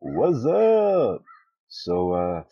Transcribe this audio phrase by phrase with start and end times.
[0.00, 1.24] What's up?
[1.66, 2.44] So, uh,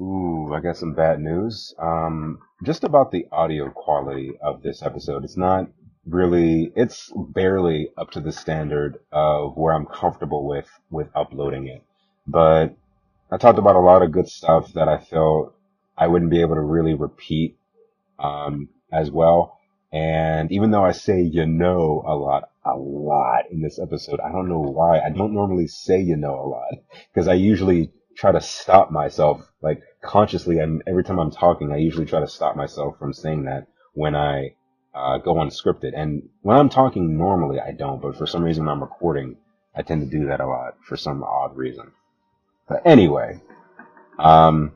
[0.00, 1.74] ooh, I got some bad news.
[1.76, 5.24] Um, just about the audio quality of this episode.
[5.24, 5.68] It's not
[6.06, 11.82] really, it's barely up to the standard of where I'm comfortable with, with uploading it.
[12.28, 12.76] But
[13.30, 15.56] I talked about a lot of good stuff that I felt
[15.98, 17.56] I wouldn't be able to really repeat,
[18.20, 19.58] um, as well.
[19.92, 24.30] And even though I say you know a lot, a lot in this episode, I
[24.30, 25.00] don't know why.
[25.00, 26.74] I don't normally say you know a lot
[27.12, 30.58] because I usually try to stop myself, like consciously.
[30.58, 34.14] And every time I'm talking, I usually try to stop myself from saying that when
[34.14, 34.54] I
[34.94, 35.92] uh, go unscripted.
[35.94, 38.00] And when I'm talking normally, I don't.
[38.00, 39.36] But for some reason, when I'm recording,
[39.74, 41.92] I tend to do that a lot for some odd reason.
[42.68, 43.40] But anyway,
[44.18, 44.72] um,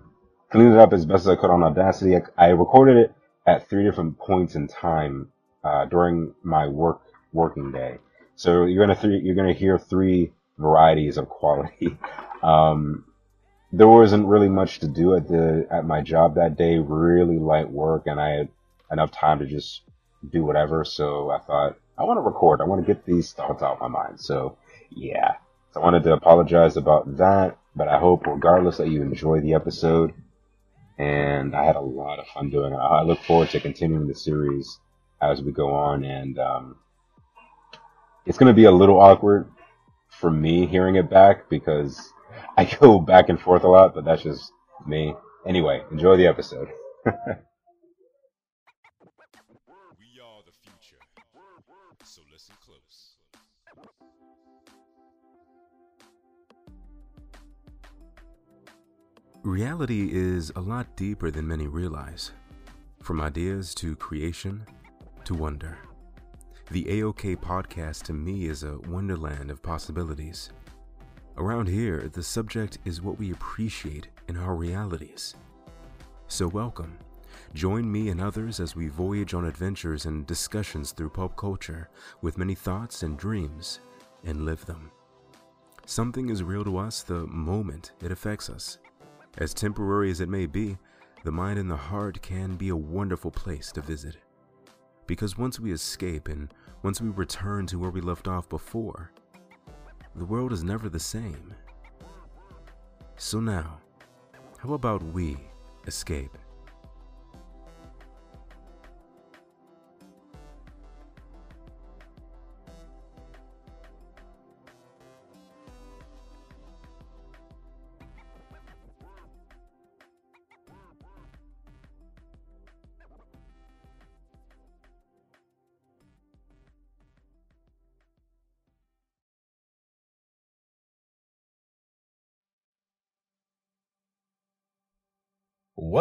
[0.51, 2.17] cleaned it up as best as I could on Audacity.
[2.17, 3.15] I, I recorded it
[3.47, 5.31] at three different points in time
[5.63, 7.06] uh, during my work
[7.37, 7.99] working day.
[8.35, 11.97] So you're gonna th- you're gonna hear three varieties of quality.
[12.43, 13.07] Um,
[13.73, 16.79] there wasn't really much to do at the at my job that day.
[16.79, 18.49] Really light work, and I had
[18.93, 19.81] enough time to just
[20.31, 20.85] do whatever.
[20.85, 22.61] So I thought I want to record.
[22.61, 24.21] I want to get these thoughts out of my mind.
[24.21, 24.59] So
[24.91, 25.37] yeah,
[25.73, 27.57] so I wanted to apologize about that.
[27.75, 30.13] But I hope, regardless, that you enjoy the episode
[30.99, 32.77] and I had a lot of fun doing it.
[32.77, 34.79] I look forward to continuing the series
[35.21, 36.77] as we go on, and um,
[38.27, 39.49] it's going to be a little awkward
[40.09, 42.13] for me hearing it back because
[42.57, 44.53] I go back and forth a lot, but that's just
[44.87, 45.15] me.
[45.47, 46.69] Anyway, enjoy the episode.
[59.45, 62.33] Reality is a lot deeper than many realize.
[63.01, 64.67] From ideas to creation
[65.25, 65.86] to wonder.
[66.69, 70.51] The AOK podcast to me is a wonderland of possibilities.
[71.37, 75.37] Around here, the subject is what we appreciate in our realities.
[76.27, 76.99] So, welcome.
[77.55, 81.89] Join me and others as we voyage on adventures and discussions through pop culture
[82.21, 83.79] with many thoughts and dreams
[84.25, 84.91] and live them.
[85.87, 88.79] Something is real to us the moment it affects us.
[89.39, 90.77] As temporary as it may be,
[91.23, 94.17] the mind and the heart can be a wonderful place to visit.
[95.07, 96.53] Because once we escape and
[96.83, 99.11] once we return to where we left off before,
[100.15, 101.55] the world is never the same.
[103.17, 103.79] So now,
[104.59, 105.37] how about we
[105.87, 106.37] escape?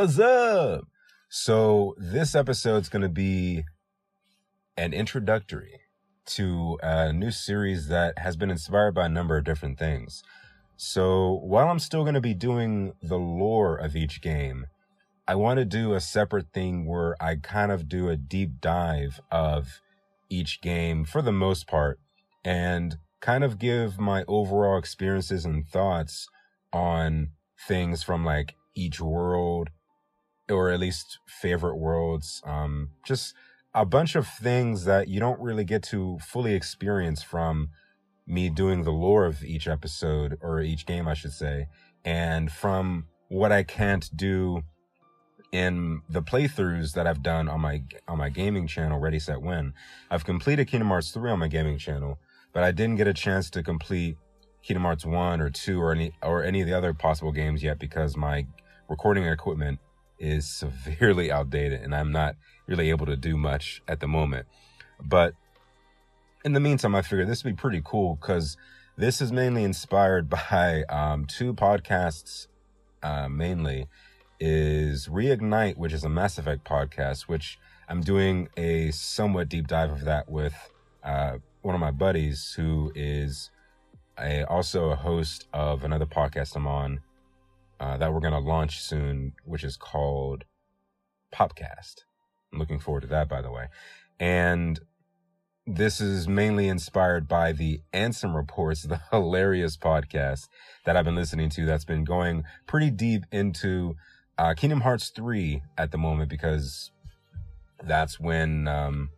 [0.05, 0.85] What's up?
[1.29, 3.65] So, this episode's going to be
[4.77, 5.79] an introductory
[6.27, 10.21] to a new series that has been inspired by a number of different things.
[10.77, 14.67] So, while I'm still going to be doing the lore of each game,
[15.27, 19.19] I want to do a separate thing where I kind of do a deep dive
[19.31, 19.81] of
[20.29, 21.99] each game for the most part
[22.43, 26.29] and kind of give my overall experiences and thoughts
[26.71, 27.29] on
[27.67, 29.71] things from like each world
[30.49, 33.33] or at least favorite worlds um just
[33.73, 37.69] a bunch of things that you don't really get to fully experience from
[38.27, 41.67] me doing the lore of each episode or each game I should say
[42.03, 44.63] and from what I can't do
[45.51, 49.73] in the playthroughs that I've done on my on my gaming channel Ready Set Win.
[50.11, 52.19] I've completed Kingdom Hearts 3 on my gaming channel,
[52.53, 54.17] but I didn't get a chance to complete
[54.63, 57.79] Kingdom Hearts 1 or 2 or any or any of the other possible games yet
[57.79, 58.45] because my
[58.89, 59.79] recording equipment
[60.19, 62.35] is severely outdated and I'm not
[62.67, 64.47] really able to do much at the moment.
[65.03, 65.33] But
[66.43, 68.57] in the meantime, I figured this would be pretty cool because
[68.97, 72.47] this is mainly inspired by um, two podcasts,
[73.03, 73.87] uh, mainly
[74.39, 77.57] is Reignite, which is a Mass Effect podcast, which
[77.87, 80.53] I'm doing a somewhat deep dive of that with
[81.03, 83.49] uh, one of my buddies who is
[84.19, 87.01] a, also a host of another podcast I'm on
[87.79, 90.45] uh, that we're going to launch soon, which is called
[91.33, 92.03] Popcast.
[92.51, 93.67] I'm looking forward to that, by the way.
[94.19, 94.79] And
[95.67, 100.47] this is mainly inspired by the Ansem Reports, the hilarious podcast
[100.85, 103.95] that I've been listening to that's been going pretty deep into
[104.37, 106.91] uh, Kingdom Hearts 3 at the moment because
[107.83, 109.09] that's when um,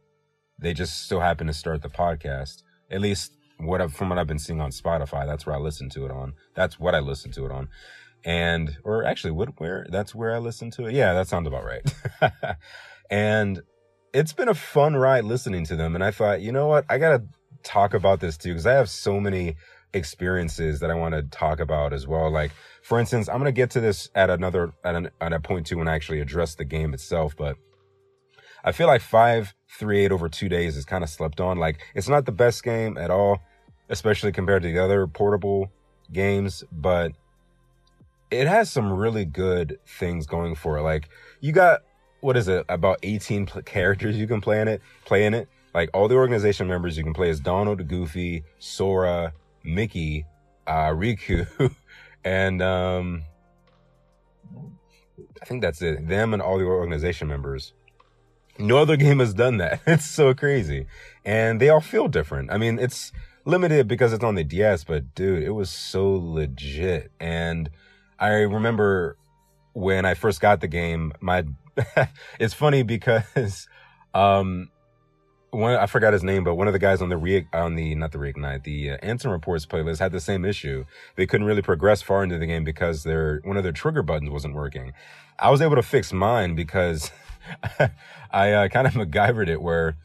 [0.59, 2.63] they just so happen to start the podcast.
[2.89, 5.89] At least what I've, from what I've been seeing on Spotify, that's where I listen
[5.89, 6.33] to it on.
[6.55, 7.67] That's what I listen to it on.
[8.23, 10.93] And, or actually, what, where, that's where I listen to it.
[10.93, 11.93] Yeah, that sounds about right.
[13.09, 13.61] and
[14.13, 15.95] it's been a fun ride listening to them.
[15.95, 16.85] And I thought, you know what?
[16.89, 17.23] I got to
[17.63, 19.55] talk about this too, because I have so many
[19.93, 22.29] experiences that I want to talk about as well.
[22.29, 25.39] Like, for instance, I'm going to get to this at another, at, an, at a
[25.39, 27.57] point too when I actually address the game itself, but
[28.63, 31.57] I feel like five, three, eight over two days is kind of slept on.
[31.57, 33.39] Like, it's not the best game at all,
[33.89, 35.71] especially compared to the other portable
[36.11, 37.13] games, but
[38.31, 40.83] it has some really good things going for it.
[40.83, 41.09] Like,
[41.39, 41.81] you got,
[42.21, 45.47] what is it, about 18 characters you can play in it, play in it.
[45.73, 49.33] Like, all the organization members you can play as Donald, Goofy, Sora,
[49.63, 50.25] Mickey,
[50.65, 51.73] uh, Riku,
[52.23, 53.23] and, um,
[55.41, 56.07] I think that's it.
[56.07, 57.73] Them and all the organization members.
[58.59, 59.81] No other game has done that.
[59.87, 60.87] It's so crazy.
[61.23, 62.51] And they all feel different.
[62.51, 63.11] I mean, it's
[63.45, 67.11] limited because it's on the DS, but dude, it was so legit.
[67.19, 67.69] And
[68.19, 69.17] I remember
[69.73, 71.45] when I first got the game, my,
[72.39, 73.67] it's funny because,
[74.13, 74.69] um,
[75.51, 77.95] one, I forgot his name, but one of the guys on the re, on the,
[77.95, 80.85] not the reignite, the uh, Ansem Reports playlist had the same issue.
[81.15, 84.31] They couldn't really progress far into the game because their, one of their trigger buttons
[84.31, 84.93] wasn't working.
[85.39, 87.11] I was able to fix mine because
[88.31, 89.95] I uh, kind of MacGyvered it where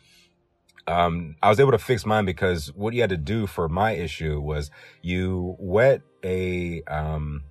[0.87, 3.93] um, I was able to fix mine because what you had to do for my
[3.93, 4.71] issue was
[5.01, 7.45] you wet a um,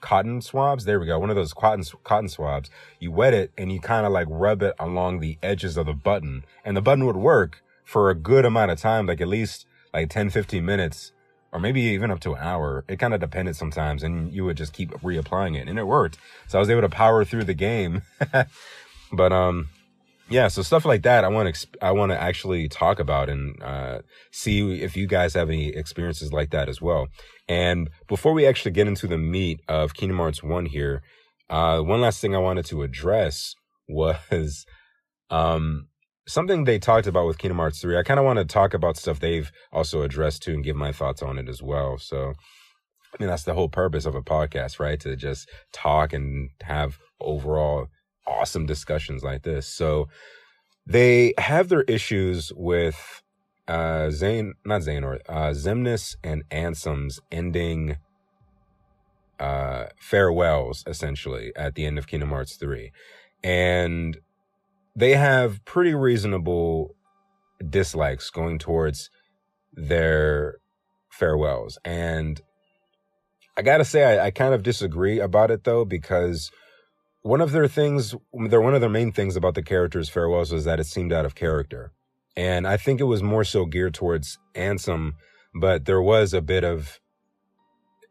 [0.00, 0.84] cotton swabs.
[0.84, 1.18] There we go.
[1.18, 2.70] One of those cotton cotton swabs.
[2.98, 5.94] You wet it and you kind of like rub it along the edges of the
[5.94, 9.66] button, and the button would work for a good amount of time, like at least
[9.94, 11.12] like 10, 15 minutes,
[11.52, 12.84] or maybe even up to an hour.
[12.88, 16.18] It kind of depended sometimes, and you would just keep reapplying it, and it worked.
[16.48, 18.02] So I was able to power through the game.
[19.12, 19.68] but um,
[20.30, 23.60] yeah, so stuff like that, I want to I want to actually talk about and
[23.62, 27.08] uh, see if you guys have any experiences like that as well.
[27.48, 31.02] And before we actually get into the meat of Kingdom Hearts One here,
[31.48, 33.54] uh, one last thing I wanted to address
[33.88, 34.66] was
[35.30, 35.88] um,
[36.26, 37.96] something they talked about with Kingdom Hearts Three.
[37.96, 40.92] I kind of want to talk about stuff they've also addressed too and give my
[40.92, 41.96] thoughts on it as well.
[41.96, 42.34] So,
[43.14, 45.00] I mean, that's the whole purpose of a podcast, right?
[45.00, 47.88] To just talk and have overall
[48.28, 49.66] awesome discussions like this.
[49.66, 50.08] So
[50.86, 53.22] they have their issues with
[53.66, 57.96] uh Zane not Xehanort, uh Xemnas and Ansem's ending
[59.40, 62.92] uh farewells essentially at the end of Kingdom Hearts 3.
[63.42, 64.18] And
[64.96, 66.94] they have pretty reasonable
[67.68, 69.10] dislikes going towards
[69.72, 70.58] their
[71.10, 71.78] farewells.
[71.84, 72.40] And
[73.56, 76.50] I gotta say, I, I kind of disagree about it though, because
[77.22, 80.64] one of their things, they're one of their main things about the characters' farewells was
[80.64, 81.92] that it seemed out of character.
[82.36, 85.14] And I think it was more so geared towards Ansem,
[85.54, 87.00] but there was a bit of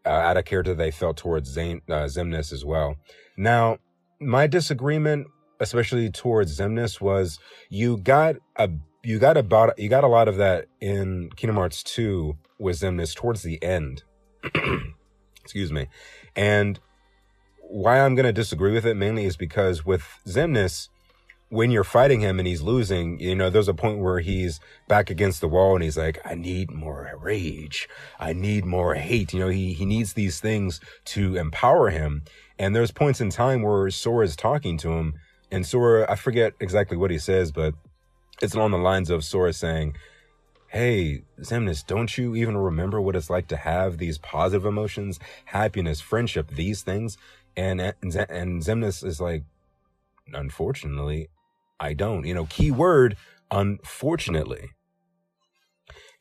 [0.06, 2.96] uh, out of character they felt towards Zane, uh, Xemnas as well.
[3.38, 3.78] Now,
[4.20, 5.28] my disagreement,
[5.60, 7.40] especially towards Xemnas, was
[7.70, 8.70] you got a
[9.04, 13.16] you got about you got a lot of that in Kingdom Hearts 2 with Xemnas
[13.16, 14.04] towards the end.
[15.44, 15.88] Excuse me.
[16.36, 16.80] And
[17.70, 20.90] why I'm going to disagree with it mainly is because with Xemnas,
[21.50, 25.10] when you're fighting him and he's losing, you know, there's a point where he's back
[25.10, 27.88] against the wall and he's like, I need more rage.
[28.20, 29.34] I need more hate.
[29.34, 32.24] You know, he, he needs these things to empower him.
[32.60, 35.14] And there's points in time where Sora is talking to him
[35.52, 37.74] and Sora, I forget exactly what he says, but
[38.42, 39.96] it's along the lines of Sora saying,
[40.68, 46.02] Hey, Xemnas, don't you even remember what it's like to have these positive emotions, happiness,
[46.02, 47.18] friendship, these things?
[47.58, 49.44] And, and, and Xemnas is like,
[50.32, 51.28] unfortunately,
[51.80, 53.18] I don't, you know, key word,
[53.52, 54.70] unfortunately.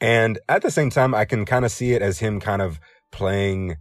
[0.01, 2.81] And at the same time, I can kind of see it as him kind of
[3.13, 3.77] playing,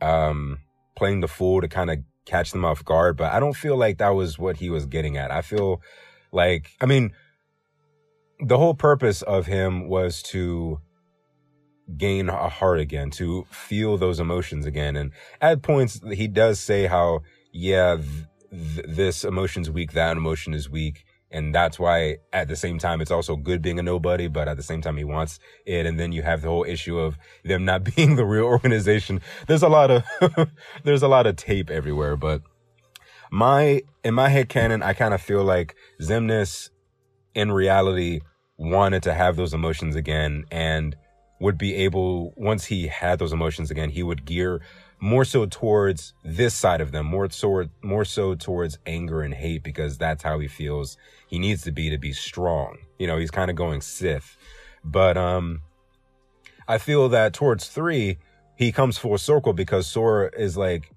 [0.00, 0.58] um,
[0.94, 3.16] playing the fool to kind of catch them off guard.
[3.16, 5.30] But I don't feel like that was what he was getting at.
[5.30, 5.80] I feel
[6.32, 7.12] like, I mean,
[8.40, 10.80] the whole purpose of him was to
[11.96, 14.96] gain a heart again, to feel those emotions again.
[14.96, 17.20] And at points, he does say how,
[17.52, 17.98] yeah,
[18.50, 21.04] th- this emotion's weak, that emotion is weak.
[21.30, 24.56] And that's why at the same time, it's also good being a nobody, but at
[24.56, 25.84] the same time, he wants it.
[25.84, 29.20] And then you have the whole issue of them not being the real organization.
[29.46, 30.04] There's a lot of,
[30.84, 32.42] there's a lot of tape everywhere, but
[33.30, 36.70] my, in my head canon, I kind of feel like Xemnas
[37.34, 38.20] in reality
[38.56, 40.94] wanted to have those emotions again and
[41.40, 44.60] would be able, once he had those emotions again, he would gear
[45.00, 49.62] more so towards this side of them, more so, more so towards anger and hate,
[49.62, 52.78] because that's how he feels he needs to be to be strong.
[52.98, 54.36] You know, he's kind of going Sith.
[54.84, 55.62] But, um,
[56.66, 58.18] I feel that towards three,
[58.56, 60.90] he comes full circle because Sora is like,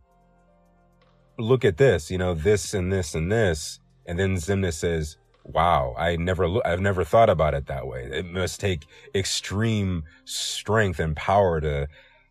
[1.38, 3.80] look at this, you know, this and this and this.
[4.06, 5.18] And then Xemnas says,
[5.48, 8.04] wow, I never, lo- I've never thought about it that way.
[8.04, 8.86] It must take
[9.16, 11.88] extreme strength and power to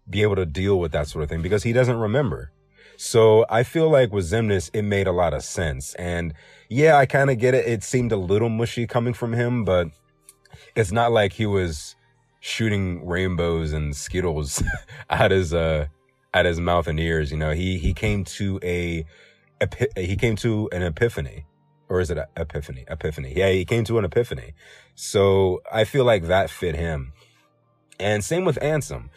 [0.09, 2.53] be able to deal with that sort of thing because he doesn't remember.
[2.97, 5.95] So I feel like with Xemnas, it made a lot of sense.
[5.95, 6.35] And
[6.69, 7.67] yeah, I kind of get it.
[7.67, 9.89] It seemed a little mushy coming from him, but
[10.75, 11.97] it's not like he was
[12.41, 14.63] shooting rainbows and Skittles
[15.11, 15.87] out his, uh,
[16.33, 17.31] at his mouth and ears.
[17.31, 19.05] You know, he, he came to a,
[19.97, 21.47] he came to an epiphany
[21.89, 22.85] or is it a epiphany?
[22.89, 23.33] Epiphany.
[23.37, 24.55] Yeah, he came to an epiphany.
[24.95, 27.13] So I feel like that fit him.
[27.99, 29.09] And same with Ansem.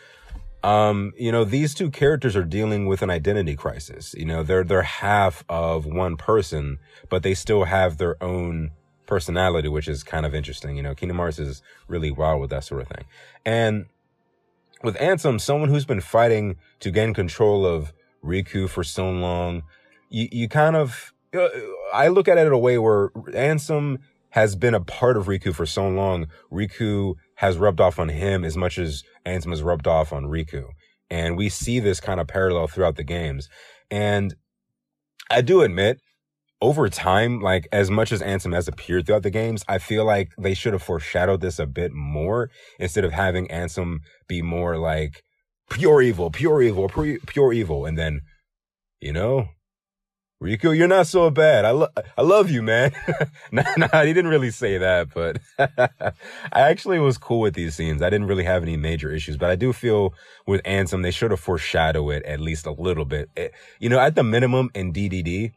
[0.61, 4.13] Um, you know, these two characters are dealing with an identity crisis.
[4.17, 8.71] You know, they're, they're half of one person, but they still have their own
[9.05, 10.75] personality, which is kind of interesting.
[10.75, 13.05] You know, Kingdom Hearts is really wild with that sort of thing.
[13.45, 13.85] And
[14.83, 19.63] with Ansem, someone who's been fighting to gain control of Riku for so long,
[20.09, 21.47] you, you kind of, Uh,
[21.93, 23.97] I look at it in a way where Ansem
[24.31, 26.27] has been a part of Riku for so long.
[26.51, 30.69] Riku has rubbed off on him as much as Ansem has rubbed off on Riku.
[31.09, 33.49] And we see this kind of parallel throughout the games.
[33.89, 34.35] And
[35.29, 35.99] I do admit,
[36.61, 40.31] over time, like as much as Ansem has appeared throughout the games, I feel like
[40.37, 45.23] they should have foreshadowed this a bit more instead of having Ansem be more like
[45.69, 47.85] pure evil, pure evil, pure, pure evil.
[47.85, 48.21] And then,
[48.99, 49.47] you know,
[50.41, 51.65] Riku, you're not so bad.
[51.65, 52.93] I, lo- I love you, man.
[53.51, 55.37] nah, nah, he didn't really say that, but
[56.53, 58.01] I actually was cool with these scenes.
[58.01, 60.13] I didn't really have any major issues, but I do feel
[60.47, 63.29] with Ansem, they should have foreshadowed it at least a little bit.
[63.35, 65.51] It, you know, at the minimum in DDD,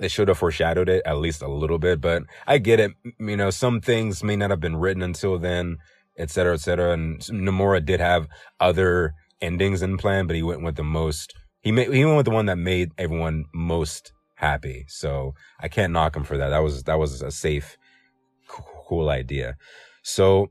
[0.00, 2.90] they should have foreshadowed it at least a little bit, but I get it.
[3.20, 5.78] You know, some things may not have been written until then,
[6.18, 6.90] et cetera, et cetera.
[6.90, 8.26] And Nomura did have
[8.58, 12.26] other endings in plan, but he went with the most he made, he went with
[12.26, 14.84] the one that made everyone most happy.
[14.88, 16.50] So I can't knock him for that.
[16.50, 17.76] That was, that was a safe,
[18.48, 19.56] cool idea.
[20.02, 20.50] So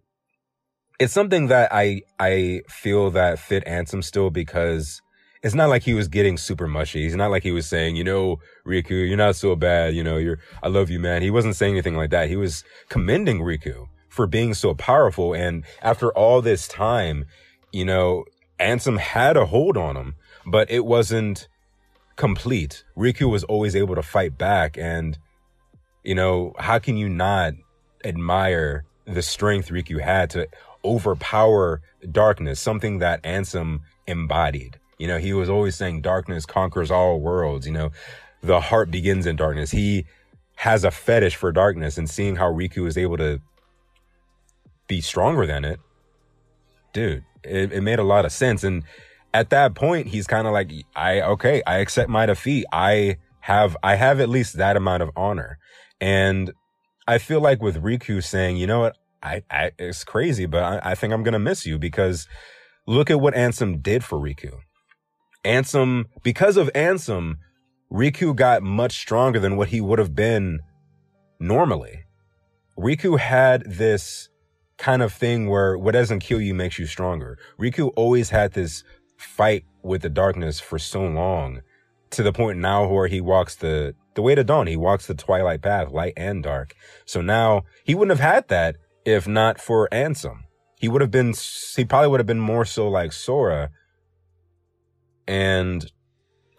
[1.00, 5.02] it's something that I, I feel that fit Ansem still because
[5.44, 7.04] it's not like he was getting super mushy.
[7.04, 9.96] He's not like he was saying, you know, Riku, you're not so bad.
[9.96, 11.22] You know, you're, I love you, man.
[11.22, 12.30] He wasn't saying anything like that.
[12.30, 15.34] He was commending Riku for being so powerful.
[15.34, 17.26] And after all this time,
[17.72, 18.26] you know,
[18.60, 21.48] Ansem had a hold on him but it wasn't
[22.16, 22.84] complete.
[22.98, 24.78] Riku was always able to fight back.
[24.78, 25.18] And,
[26.04, 27.54] you know, how can you not
[28.04, 30.48] admire the strength Riku had to
[30.84, 31.82] overpower
[32.12, 34.80] darkness, something that Ansem embodied?
[34.98, 37.66] You know, he was always saying darkness conquers all worlds.
[37.66, 37.92] You know,
[38.42, 39.72] the heart begins in darkness.
[39.72, 40.06] He
[40.56, 43.42] has a fetish for darkness and seeing how Riku is able to
[44.88, 45.80] be stronger than it,
[46.94, 48.64] dude, it, it made a lot of sense.
[48.64, 48.84] And
[49.34, 52.66] at that point, he's kind of like, I, okay, I accept my defeat.
[52.72, 55.58] I have, I have at least that amount of honor.
[56.00, 56.52] And
[57.08, 60.92] I feel like with Riku saying, you know what, I, I it's crazy, but I,
[60.92, 62.28] I think I'm going to miss you because
[62.88, 64.60] look at what Ansem did for Riku.
[65.46, 67.36] Ansem, because of Ansem,
[67.92, 70.60] Riku got much stronger than what he would have been
[71.40, 72.04] normally.
[72.78, 74.30] Riku had this
[74.78, 77.38] kind of thing where what doesn't kill you makes you stronger.
[77.60, 78.84] Riku always had this
[79.22, 81.62] fight with the darkness for so long
[82.12, 84.68] to the point now where he walks the, the way to dawn.
[84.68, 86.76] He walks the twilight path, light and dark.
[87.06, 88.76] So now he wouldn't have had that
[89.06, 90.42] if not for Ansem.
[90.80, 91.34] He would have been,
[91.76, 93.70] he probably would have been more so like Sora.
[95.28, 95.92] And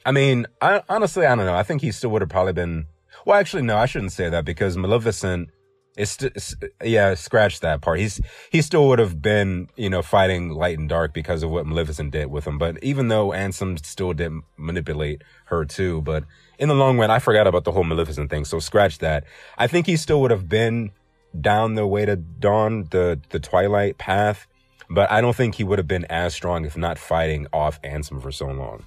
[0.07, 1.55] I mean, I honestly, I don't know.
[1.55, 2.87] I think he still would have probably been,
[3.27, 5.51] well, actually, no, I shouldn't say that because Maleficent
[5.97, 7.99] it's, it's, yeah, scratch that part.
[7.99, 8.21] He's
[8.51, 12.13] he still would have been you know fighting light and dark because of what Maleficent
[12.13, 12.59] did with him.
[12.59, 16.25] But even though Ansem still did manipulate her too, but
[16.59, 18.45] in the long run, I forgot about the whole Maleficent thing.
[18.45, 19.25] So scratch that.
[19.59, 20.93] I think he still would have been
[21.39, 24.47] down the way to dawn, the the Twilight path.
[24.89, 28.21] But I don't think he would have been as strong if not fighting off Ansem
[28.21, 28.85] for so long.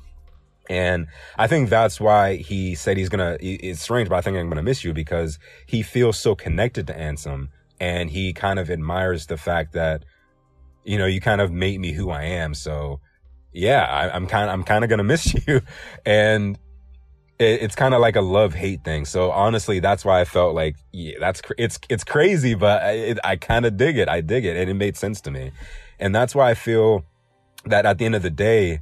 [0.69, 1.07] And
[1.37, 4.63] I think that's why he said he's gonna, it's strange, but I think I'm gonna
[4.63, 9.37] miss you because he feels so connected to Ansem and he kind of admires the
[9.37, 10.05] fact that,
[10.83, 12.53] you know, you kind of made me who I am.
[12.53, 12.99] So
[13.53, 15.61] yeah, I, am kind of, I'm kind of gonna miss you.
[16.05, 16.57] And
[17.37, 19.05] it, it's kind of like a love hate thing.
[19.05, 23.35] So honestly, that's why I felt like, yeah, that's, it's, it's crazy, but I, I
[23.35, 24.09] kind of dig it.
[24.09, 25.51] I dig it and it made sense to me.
[25.99, 27.05] And that's why I feel
[27.65, 28.81] that at the end of the day,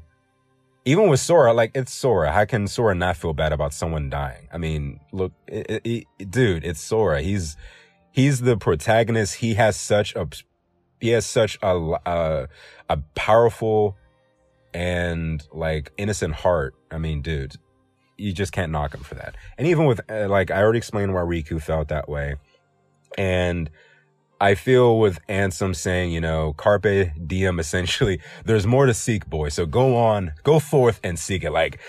[0.86, 2.32] even with Sora, like it's Sora.
[2.32, 4.48] How can Sora not feel bad about someone dying?
[4.52, 7.22] I mean, look, it, it, it, dude, it's Sora.
[7.22, 7.56] He's
[8.12, 9.36] he's the protagonist.
[9.36, 10.28] He has such a
[11.00, 12.48] he has such a a,
[12.90, 13.98] a powerful
[14.74, 16.76] and like innocent heart.
[16.92, 17.56] I mean, dude,
[18.18, 19.36] you just can't knock him for that.
[19.58, 22.36] And even with uh, like I already explained why Riku felt that way,
[23.18, 23.70] and
[24.44, 27.60] I feel with Ansem saying, you know, carpe diem.
[27.62, 29.48] Essentially, there's more to seek, boy.
[29.48, 31.52] So go on, go forth and seek it.
[31.52, 31.80] Like,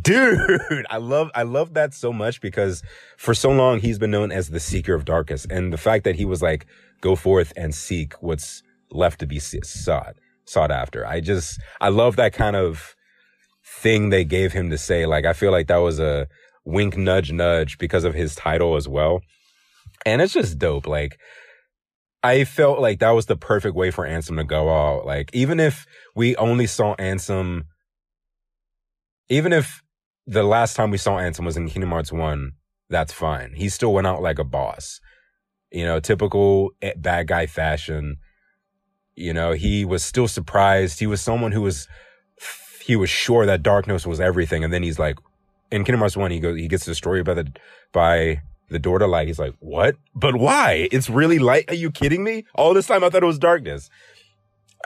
[0.00, 2.84] dude, I love I love that so much because
[3.16, 6.14] for so long he's been known as the seeker of darkness, and the fact that
[6.14, 6.66] he was like,
[7.00, 11.04] go forth and seek what's left to be sought sought after.
[11.04, 12.94] I just I love that kind of
[13.66, 15.04] thing they gave him to say.
[15.04, 16.28] Like, I feel like that was a
[16.64, 19.20] wink, nudge, nudge because of his title as well.
[20.06, 20.86] And it's just dope.
[20.86, 21.18] Like,
[22.24, 25.04] I felt like that was the perfect way for Ansem to go out.
[25.04, 27.64] Like, even if we only saw Ansem,
[29.28, 29.82] even if
[30.26, 32.52] the last time we saw Ansem was in Kingdom Hearts 1,
[32.88, 33.52] that's fine.
[33.54, 35.00] He still went out like a boss.
[35.70, 38.16] You know, typical eh, bad guy fashion.
[39.14, 41.00] You know, he was still surprised.
[41.00, 41.88] He was someone who was
[42.80, 45.18] he was sure that darkness was everything, and then he's like,
[45.70, 47.52] in Kingdom Hearts one, he goes, he gets destroyed by the
[47.92, 48.40] by
[48.70, 49.28] the door to light.
[49.28, 49.96] He's like, what?
[50.14, 50.88] But why?
[50.90, 51.64] It's really light.
[51.68, 52.44] Are you kidding me?
[52.54, 53.90] All this time I thought it was darkness.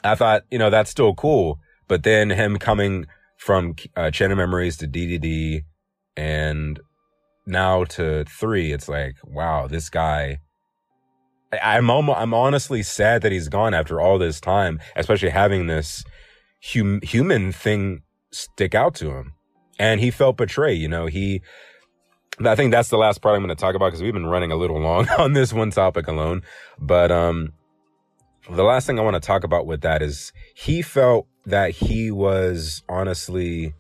[0.05, 1.59] I thought, you know, that's still cool.
[1.87, 3.07] But then him coming
[3.37, 5.63] from uh, Chain of Memories to DDD
[6.17, 6.81] and
[7.47, 10.41] now to three, it's like, wow, this guy.
[11.63, 16.05] I'm almost, I'm honestly sad that he's gone after all this time, especially having this
[16.63, 19.33] hum- human thing stick out to him.
[19.79, 21.41] And he felt betrayed, you know, he,
[22.45, 24.53] I think that's the last part I'm going to talk about because we've been running
[24.53, 26.43] a little long on this one topic alone.
[26.79, 27.53] But, um,
[28.51, 32.11] the last thing I want to talk about with that is he felt that he
[32.11, 33.75] was honestly,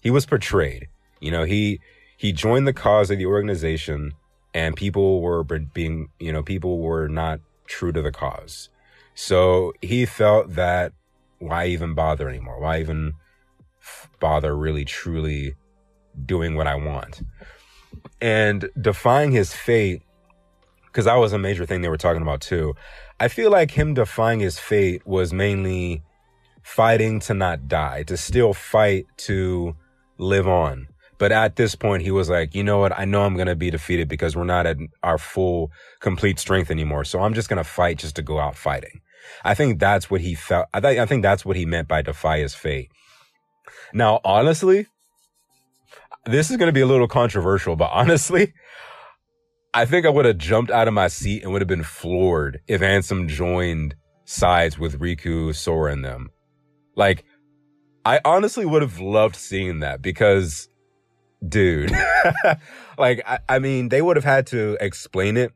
[0.00, 0.88] he was portrayed.
[1.20, 1.80] You know, he,
[2.16, 4.12] he joined the cause of the organization
[4.52, 8.68] and people were being, you know, people were not true to the cause.
[9.14, 10.92] So he felt that
[11.38, 12.60] why even bother anymore?
[12.60, 13.14] Why even
[14.20, 15.54] bother really truly
[16.24, 17.22] doing what I want?
[18.20, 20.02] And defying his fate,
[20.86, 22.74] because that was a major thing they were talking about too.
[23.20, 26.02] I feel like him defying his fate was mainly
[26.62, 29.74] fighting to not die, to still fight to
[30.18, 30.88] live on.
[31.18, 32.96] But at this point, he was like, you know what?
[32.96, 36.70] I know I'm going to be defeated because we're not at our full, complete strength
[36.70, 37.04] anymore.
[37.04, 39.00] So I'm just going to fight just to go out fighting.
[39.44, 40.68] I think that's what he felt.
[40.72, 42.90] I, th- I think that's what he meant by defy his fate.
[43.92, 44.86] Now, honestly,
[46.26, 48.52] this is going to be a little controversial, but honestly,
[49.74, 52.60] I think I would have jumped out of my seat and would have been floored
[52.66, 56.30] if Ansem joined sides with Riku, Sora, and them.
[56.96, 57.24] Like,
[58.04, 60.68] I honestly would have loved seeing that because,
[61.46, 61.92] dude,
[62.98, 65.52] like, I, I mean, they would have had to explain it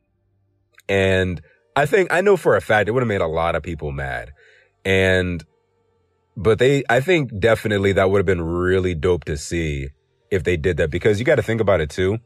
[0.89, 1.41] and
[1.75, 3.93] I think I know for a fact it would have made a lot of people
[3.93, 4.33] mad.
[4.85, 5.45] And
[6.37, 9.89] but they I think definitely that would have been really dope to see
[10.33, 12.19] if they did that because you got to think about it too.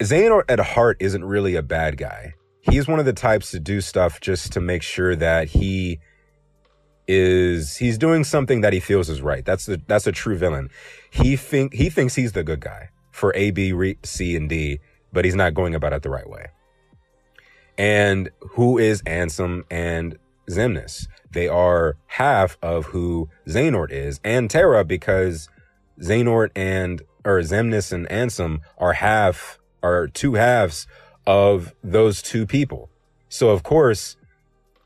[0.00, 2.34] Xehanort at heart isn't really a bad guy.
[2.62, 6.00] He's one of the types to do stuff just to make sure that he
[7.06, 9.44] is he's doing something that he feels is right.
[9.44, 10.70] That's the that's a true villain.
[11.10, 14.80] He think he thinks he's the good guy for A, B, C, and D,
[15.12, 16.46] but he's not going about it the right way
[17.78, 21.06] and who is Ansem and Xemnas.
[21.30, 25.48] They are half of who Xehanort is and Terra because
[26.00, 30.86] Xehanort and or Xemnas and Ansem are half are two halves
[31.26, 32.90] of those two people.
[33.28, 34.16] So of course,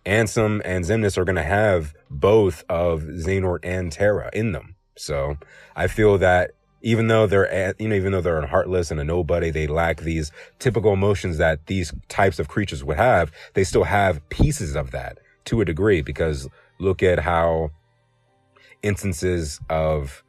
[0.07, 4.77] Ansem and Xemnas are going to have both of Xehanort and Terra in them.
[4.97, 5.37] So
[5.77, 9.05] I feel that even though they're eh, you know even though they're heartless and a
[9.05, 13.85] nobody they lack these typical emotions that these types of creatures would have they still
[13.85, 17.71] have pieces of that to a degree because look at how
[18.83, 20.23] instances of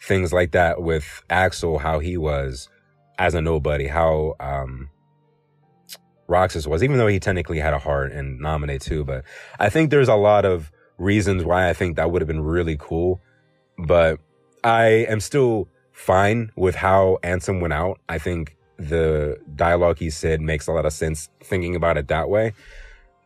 [0.00, 2.68] things like that with Axel how he was
[3.18, 4.88] as a nobody how um
[6.28, 9.24] Roxas was even though he technically had a heart and Naminé too but
[9.58, 12.76] I think there's a lot of reasons why I think that would have been really
[12.78, 13.20] cool
[13.78, 14.18] but
[14.64, 17.98] I am still fine with how Ansem went out.
[18.08, 22.28] I think the dialogue he said makes a lot of sense thinking about it that
[22.28, 22.52] way.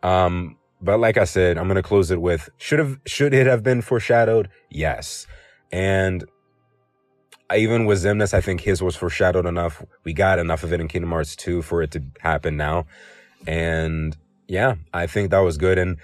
[0.02, 3.62] Um, but like I said, I'm gonna close it with should have should it have
[3.62, 4.48] been foreshadowed?
[4.70, 5.26] Yes.
[5.70, 6.24] And
[7.56, 9.84] even with Xemnas, I think his was foreshadowed enough.
[10.04, 12.86] We got enough of it in Kingdom Hearts 2 for it to happen now.
[13.46, 14.16] And
[14.48, 15.78] yeah, I think that was good.
[15.78, 15.98] And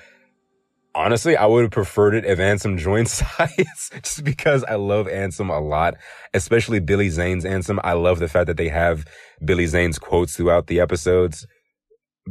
[0.95, 5.55] honestly, I would have preferred it if Ansem joined sides just because I love Ansem
[5.55, 5.95] a lot,
[6.35, 7.79] especially Billy Zane's Ansem.
[7.85, 9.07] I love the fact that they have
[9.45, 11.47] Billy Zane's quotes throughout the episodes.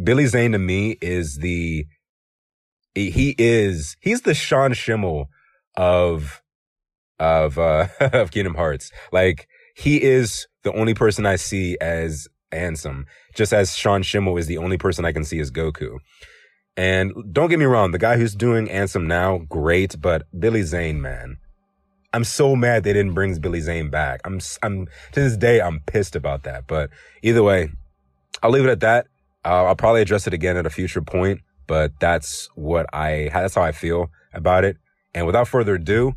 [0.04, 1.86] Billy Zane to me is the
[2.96, 5.28] He, is, he's the Sean Schemmel
[5.76, 6.42] of,
[7.20, 8.92] of, uh, of Kingdom Hearts.
[9.12, 14.48] Like, he is the only person I see as Ansem, just as Sean Schemmel is
[14.48, 16.00] the only person I can see as Goku.
[16.76, 21.02] And don't get me wrong, the guy who's doing Ansem now, great, but Billy Zane,
[21.02, 21.38] man.
[22.14, 24.22] I'm so mad they didn't bring Billy Zane back.
[24.26, 26.68] I'm, I'm, to this day, I'm pissed about that.
[26.68, 26.90] But
[27.22, 27.70] either way,
[28.42, 29.08] I'll leave it at that.
[29.44, 33.56] Uh, I'll probably address it again at a future point, but that's what I, that's
[33.56, 34.78] how I feel about it.
[35.14, 36.16] And without further ado,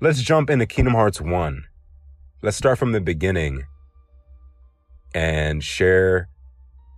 [0.00, 1.64] let's jump into Kingdom Hearts 1.
[2.42, 3.64] Let's start from the beginning
[5.14, 6.28] and share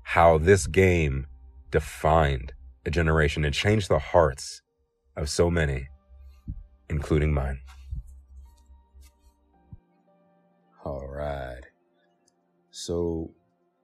[0.04, 1.26] how this game
[1.70, 2.52] defined
[2.86, 4.62] a generation and changed the hearts
[5.16, 5.88] of so many,
[6.88, 7.60] including mine.
[10.84, 11.62] All right.
[12.70, 13.30] So,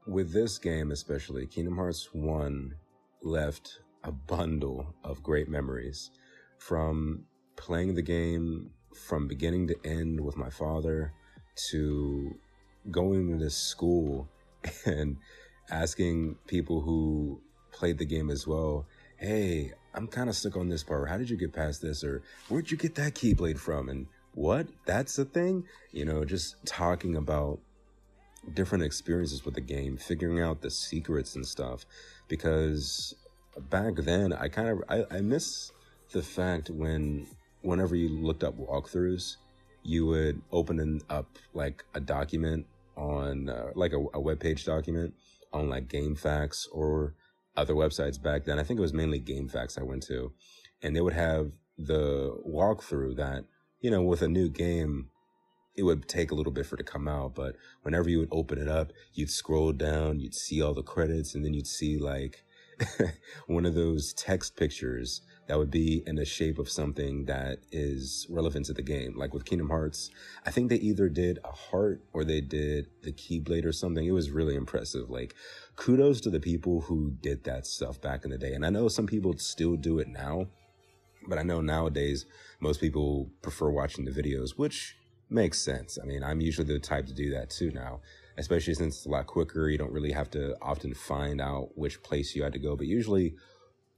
[0.06, 2.74] with this game especially, Kingdom Hearts 1
[3.22, 6.12] left a bundle of great memories
[6.58, 7.24] from
[7.56, 8.70] playing the game
[9.06, 11.12] from beginning to end with my father
[11.70, 12.36] to
[12.90, 14.28] going to this school
[14.86, 15.16] and
[15.70, 17.40] asking people who
[17.72, 21.08] played the game as well, hey, I'm kind of stuck on this part.
[21.08, 22.04] How did you get past this?
[22.04, 23.88] Or where'd you get that Keyblade from?
[23.88, 24.68] And what?
[24.86, 25.64] That's a thing?
[25.92, 27.58] You know, just talking about
[28.54, 31.84] different experiences with the game, figuring out the secrets and stuff.
[32.28, 33.14] Because
[33.70, 35.72] back then, I kind of, I, I miss
[36.12, 37.26] the fact when,
[37.62, 39.36] whenever you looked up walkthroughs,
[39.82, 42.66] you would open up like a document
[42.96, 45.14] on uh, like a, a web page document
[45.52, 47.14] on like GameFAQs or
[47.56, 48.58] other websites back then.
[48.58, 50.32] I think it was mainly GameFAQs I went to,
[50.82, 53.44] and they would have the walkthrough that
[53.80, 55.10] you know with a new game
[55.78, 58.32] it would take a little bit for it to come out, but whenever you would
[58.32, 61.96] open it up, you'd scroll down, you'd see all the credits, and then you'd see
[61.96, 62.44] like
[63.46, 68.26] one of those text pictures that would be in the shape of something that is
[68.28, 69.16] relevant to the game.
[69.16, 70.10] Like with Kingdom Hearts,
[70.44, 74.04] I think they either did a heart or they did the Keyblade or something.
[74.04, 75.08] It was really impressive.
[75.08, 75.34] Like
[75.74, 78.52] kudos to the people who did that stuff back in the day.
[78.52, 80.48] And I know some people still do it now,
[81.26, 82.26] but I know nowadays
[82.60, 84.96] most people prefer watching the videos, which
[85.30, 85.98] makes sense.
[86.02, 88.00] I mean, I'm usually the type to do that too now,
[88.36, 89.70] especially since it's a lot quicker.
[89.70, 92.86] You don't really have to often find out which place you had to go, but
[92.86, 93.34] usually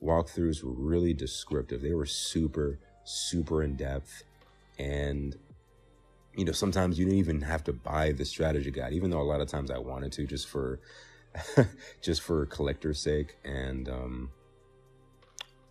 [0.02, 1.82] walkthroughs were really descriptive.
[1.82, 4.24] They were super, super in depth.
[4.78, 5.36] And,
[6.36, 9.22] you know, sometimes you didn't even have to buy the strategy guide, even though a
[9.22, 10.80] lot of times I wanted to just for,
[12.02, 13.36] just for collector's sake.
[13.44, 14.30] And, um,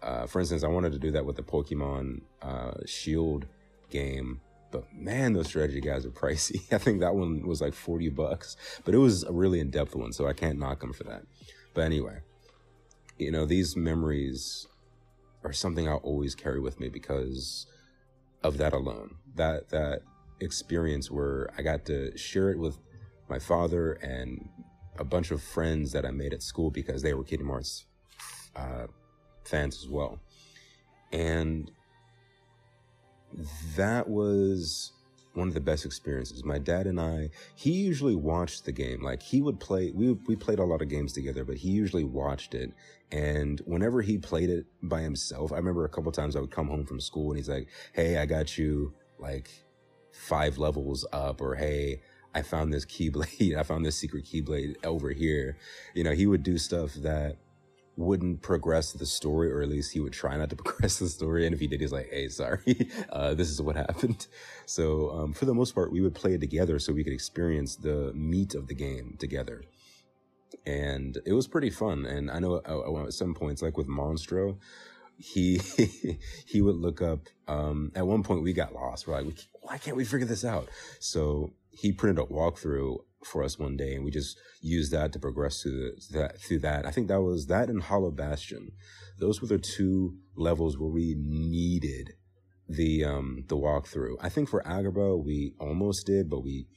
[0.01, 3.45] uh, for instance, I wanted to do that with the Pokemon uh, Shield
[3.89, 6.61] game, but man, those strategy guides are pricey.
[6.71, 9.95] I think that one was like 40 bucks, but it was a really in depth
[9.95, 11.23] one, so I can't knock them for that.
[11.73, 12.19] But anyway,
[13.19, 14.67] you know, these memories
[15.43, 17.67] are something I'll always carry with me because
[18.43, 19.15] of that alone.
[19.35, 20.01] That that
[20.39, 22.77] experience where I got to share it with
[23.29, 24.49] my father and
[24.97, 27.85] a bunch of friends that I made at school because they were Kingdom Hearts
[28.55, 28.87] uh,
[29.43, 30.19] fans as well.
[31.11, 31.71] And
[33.75, 34.93] that was
[35.33, 36.43] one of the best experiences.
[36.43, 39.01] My dad and I, he usually watched the game.
[39.01, 42.03] Like he would play, we, we played a lot of games together, but he usually
[42.03, 42.71] watched it.
[43.11, 46.67] And whenever he played it by himself, I remember a couple times I would come
[46.67, 49.49] home from school and he's like, Hey, I got you like
[50.11, 52.01] five levels up or Hey,
[52.33, 53.55] I found this keyblade.
[53.57, 55.57] I found this secret keyblade over here.
[55.93, 57.37] You know, he would do stuff that
[57.99, 61.45] wouldn't progress the story, or at least he would try not to progress the story.
[61.45, 64.27] And if he did, he's like, "Hey, sorry, uh, this is what happened."
[64.65, 67.75] So, um, for the most part, we would play it together so we could experience
[67.75, 69.63] the meat of the game together,
[70.63, 72.05] and it was pretty fun.
[72.05, 74.59] And I know at some points, like with Monstro,
[75.17, 75.59] he
[76.45, 77.21] he would look up.
[77.47, 79.07] Um, at one point, we got lost.
[79.07, 83.59] We're like, "Why can't we figure this out?" So he printed a walkthrough for us
[83.59, 86.85] one day, and we just used that to progress through the, that through that.
[86.85, 88.71] I think that was that and Hollow Bastion.
[89.19, 92.13] Those were the two levels where we needed
[92.67, 94.15] the um the walkthrough.
[94.21, 96.67] I think for Agrabah we almost did, but we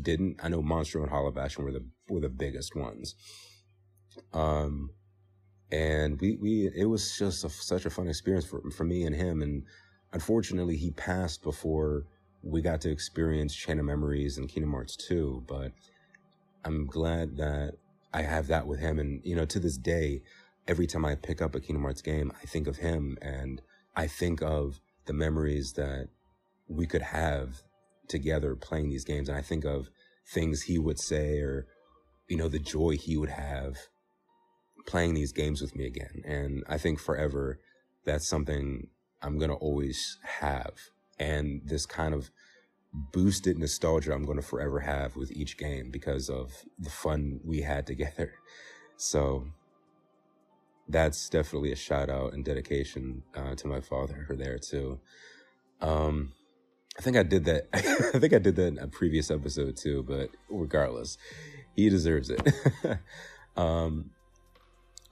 [0.00, 0.40] didn't.
[0.42, 3.14] I know Monstro and Hollow Bastion were the were the biggest ones.
[4.32, 4.90] Um,
[5.70, 9.14] and we we it was just a, such a fun experience for for me and
[9.14, 9.42] him.
[9.42, 9.64] And
[10.12, 12.04] unfortunately, he passed before
[12.42, 15.72] we got to experience Chain of Memories and Kingdom Hearts 2, but
[16.64, 17.74] I'm glad that
[18.12, 18.98] I have that with him.
[18.98, 20.22] And, you know, to this day,
[20.68, 23.60] every time I pick up a Kingdom Hearts game, I think of him and
[23.94, 26.08] I think of the memories that
[26.68, 27.62] we could have
[28.08, 29.28] together playing these games.
[29.28, 29.88] And I think of
[30.32, 31.66] things he would say or,
[32.28, 33.76] you know, the joy he would have
[34.86, 36.22] playing these games with me again.
[36.24, 37.60] And I think forever
[38.04, 38.88] that's something
[39.20, 40.74] I'm going to always have.
[41.18, 42.30] And this kind of
[42.92, 47.62] boosted nostalgia I'm going to forever have with each game because of the fun we
[47.62, 48.34] had together.
[48.98, 49.44] So
[50.88, 55.00] that's definitely a shout out and dedication uh, to my father there too.
[55.82, 56.32] Um,
[56.98, 57.68] I think I did that.
[57.74, 61.18] I think I did that in a previous episode too, but regardless,
[61.74, 62.40] he deserves it.
[63.56, 64.12] um,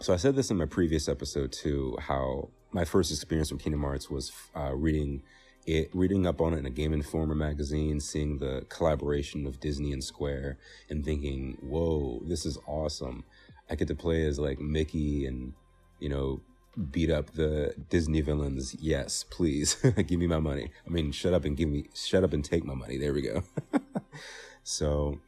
[0.00, 3.82] so I said this in my previous episode too, how my first experience with Kingdom
[3.82, 5.22] Hearts was uh, reading
[5.66, 9.92] it, reading up on it in a Game Informer magazine, seeing the collaboration of Disney
[9.92, 10.58] and Square,
[10.90, 13.24] and thinking, "Whoa, this is awesome!
[13.70, 15.54] I get to play as like Mickey and
[16.00, 16.42] you know
[16.90, 18.74] beat up the Disney villains.
[18.80, 19.74] Yes, please
[20.06, 20.70] give me my money.
[20.86, 22.98] I mean, shut up and give me, shut up and take my money.
[22.98, 23.42] There we go.
[24.62, 25.20] so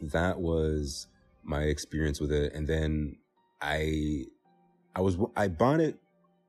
[0.00, 1.06] that was
[1.42, 2.54] my experience with it.
[2.54, 3.16] And then
[3.60, 4.24] I,
[4.94, 5.96] I was, I bought it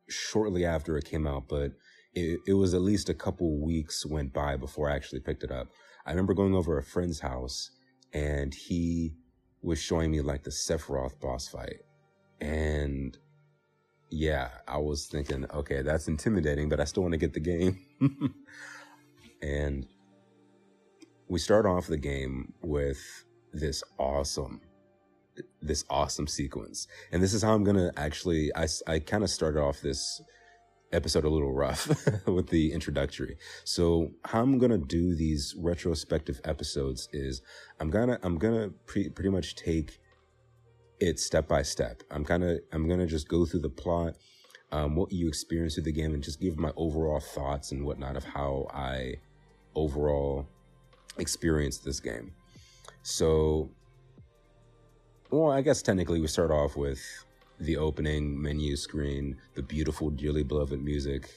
[0.08, 1.74] shortly after it came out, but
[2.14, 5.52] it, it was at least a couple weeks went by before I actually picked it
[5.52, 5.68] up.
[6.06, 7.72] I remember going over a friend's house
[8.14, 9.14] and he
[9.62, 11.82] was showing me like the Sephiroth boss fight.
[12.40, 13.18] And
[14.10, 17.80] yeah, I was thinking, okay, that's intimidating, but I still want to get the game.
[19.42, 19.86] and
[21.30, 23.00] we start off the game with
[23.54, 24.60] this awesome,
[25.62, 26.88] this awesome sequence.
[27.12, 30.22] And this is how I'm to actually, I, I kind of started off this
[30.94, 31.88] episode a little rough
[32.28, 33.38] with the introductory.
[33.64, 37.42] So how I'm to do these retrospective episodes is
[37.80, 40.00] I'm to, I'm to pre- pretty much take
[41.02, 42.04] it step by step.
[42.12, 44.16] I'm kind of I'm gonna just go through the plot,
[44.72, 48.16] um, what you experience through the game, and just give my overall thoughts and whatnot
[48.16, 49.16] of how I
[49.76, 50.48] overall
[51.18, 52.34] experienced this game.
[53.02, 53.70] So,
[55.32, 57.02] well, I guess technically we start off with
[57.62, 61.30] the opening menu screen, the beautiful, dearly beloved music,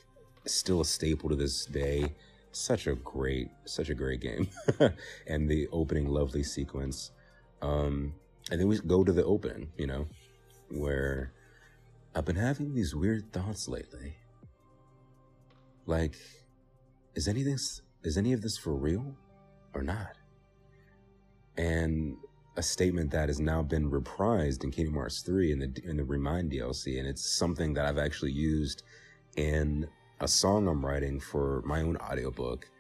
[0.47, 2.15] still a staple to this day.
[2.53, 4.49] Such a great, such a great game,
[5.27, 7.11] and the opening lovely sequence.
[7.61, 8.15] Um,
[8.51, 10.07] and then we go to the open, you know,
[10.71, 11.33] where
[12.15, 14.17] I've been having these weird thoughts lately.
[15.87, 16.17] Like,
[17.15, 17.59] is anything,
[18.05, 19.17] is any of this for real
[19.75, 20.13] or not?
[21.57, 22.17] And
[22.57, 26.05] a statement that has now been reprised in Kingdom Hearts 3 in the, in the
[26.05, 26.99] Remind DLC.
[26.99, 28.83] And it's something that I've actually used
[29.37, 29.89] in
[30.21, 32.71] a song I'm writing for my own audiobook.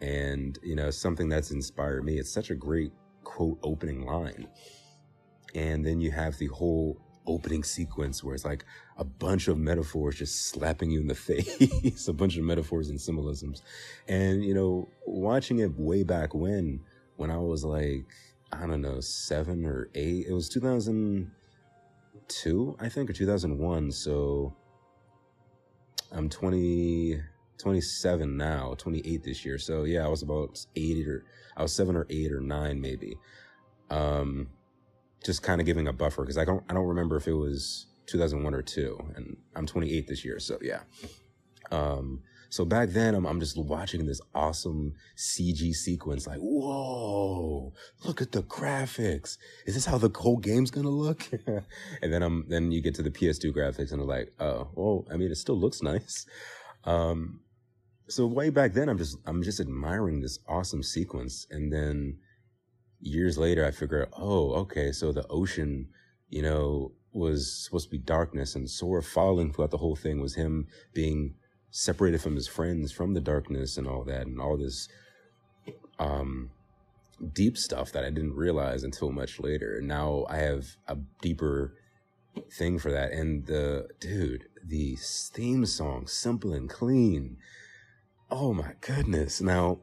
[0.00, 2.18] And, you know, something that's inspired me.
[2.18, 2.92] It's such a great
[3.24, 4.46] quote opening line
[5.56, 8.64] and then you have the whole opening sequence where it's like
[8.98, 13.00] a bunch of metaphors just slapping you in the face, a bunch of metaphors and
[13.00, 13.62] symbolisms.
[14.06, 16.80] And, you know, watching it way back when,
[17.16, 18.04] when I was like,
[18.52, 23.92] I don't know, seven or eight, it was 2002, I think, or 2001.
[23.92, 24.56] So
[26.12, 27.20] I'm 20,
[27.58, 29.58] 27 now, 28 this year.
[29.58, 31.24] So yeah, I was about eight or,
[31.56, 33.16] I was seven or eight or nine maybe.
[33.90, 34.48] Um,
[35.24, 37.86] just kind of giving a buffer because I don't I don't remember if it was
[38.06, 40.80] 2001 or two, and I'm 28 this year, so yeah.
[41.70, 47.72] Um, so back then, I'm, I'm just watching this awesome CG sequence, like, whoa,
[48.04, 49.38] look at the graphics.
[49.66, 51.28] Is this how the whole game's gonna look?
[52.02, 55.06] and then I'm, then you get to the PS2 graphics and I'm like, oh, well,
[55.12, 56.26] I mean, it still looks nice.
[56.84, 57.40] Um,
[58.08, 61.46] so way back then, I'm just, I'm just admiring this awesome sequence.
[61.50, 62.18] And then
[63.00, 65.88] years later, I figured, oh, okay, so the ocean,
[66.28, 70.34] you know, was supposed to be darkness, and Sora falling throughout the whole thing was
[70.34, 71.34] him being
[71.70, 74.88] separated from his friends from the darkness and all that, and all this
[75.98, 76.50] um,
[77.32, 79.76] deep stuff that I didn't realize until much later.
[79.76, 81.74] And now I have a deeper
[82.58, 83.12] thing for that.
[83.12, 87.38] And the dude, the theme song, simple and clean.
[88.30, 89.40] Oh my goodness.
[89.40, 89.80] Now,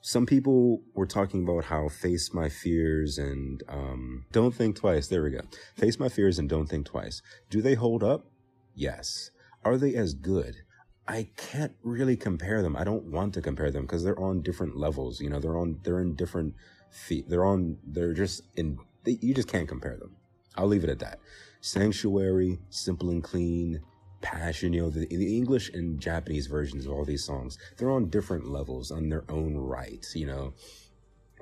[0.00, 5.08] some people were talking about how face my fears and um, don't think twice.
[5.08, 5.40] There we go.
[5.76, 7.22] Face my fears and don't think twice.
[7.50, 8.26] Do they hold up?
[8.74, 9.30] Yes.
[9.64, 10.58] Are they as good?
[11.08, 12.76] I can't really compare them.
[12.76, 15.20] I don't want to compare them because they're on different levels.
[15.20, 16.54] You know, they're on they're in different
[16.90, 17.28] feet.
[17.28, 18.78] They're on they're just in.
[19.04, 20.16] They, you just can't compare them.
[20.56, 21.20] I'll leave it at that.
[21.60, 23.82] Sanctuary, simple and clean,
[24.20, 24.72] passion.
[24.72, 28.48] You know, the, the English and Japanese versions of all these songs, they're on different
[28.48, 30.04] levels on their own right.
[30.14, 30.54] You know,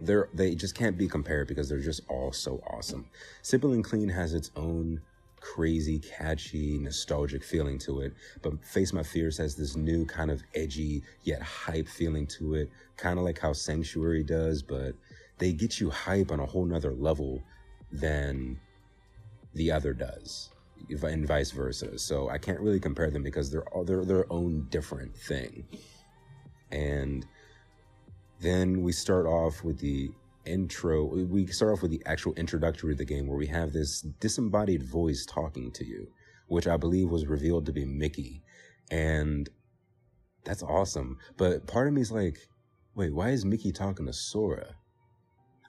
[0.01, 3.09] they're they just can't be compared because they're just all so awesome.
[3.41, 5.01] Simple and Clean has its own
[5.45, 8.15] crazy, catchy, nostalgic feeling to it.
[8.43, 12.71] But Face My Fears has this new kind of edgy yet hype feeling to it,
[12.97, 14.95] kind of like how Sanctuary does, but
[15.39, 17.43] they get you hype on a whole nother level
[17.93, 18.59] than
[19.55, 20.51] the other does
[21.03, 21.99] and vice versa.
[21.99, 25.65] So I can't really compare them because they're all they're their own different thing.
[26.71, 27.27] And
[28.41, 30.11] then we start off with the
[30.47, 31.05] intro.
[31.05, 34.83] We start off with the actual introductory of the game where we have this disembodied
[34.83, 36.09] voice talking to you,
[36.49, 38.43] which I believe was revealed to be Mickey.
[38.91, 39.49] And
[40.45, 41.19] that's awesome.
[41.37, 42.39] But part of me is like,
[42.95, 44.75] wait, why is Mickey talking to Sora?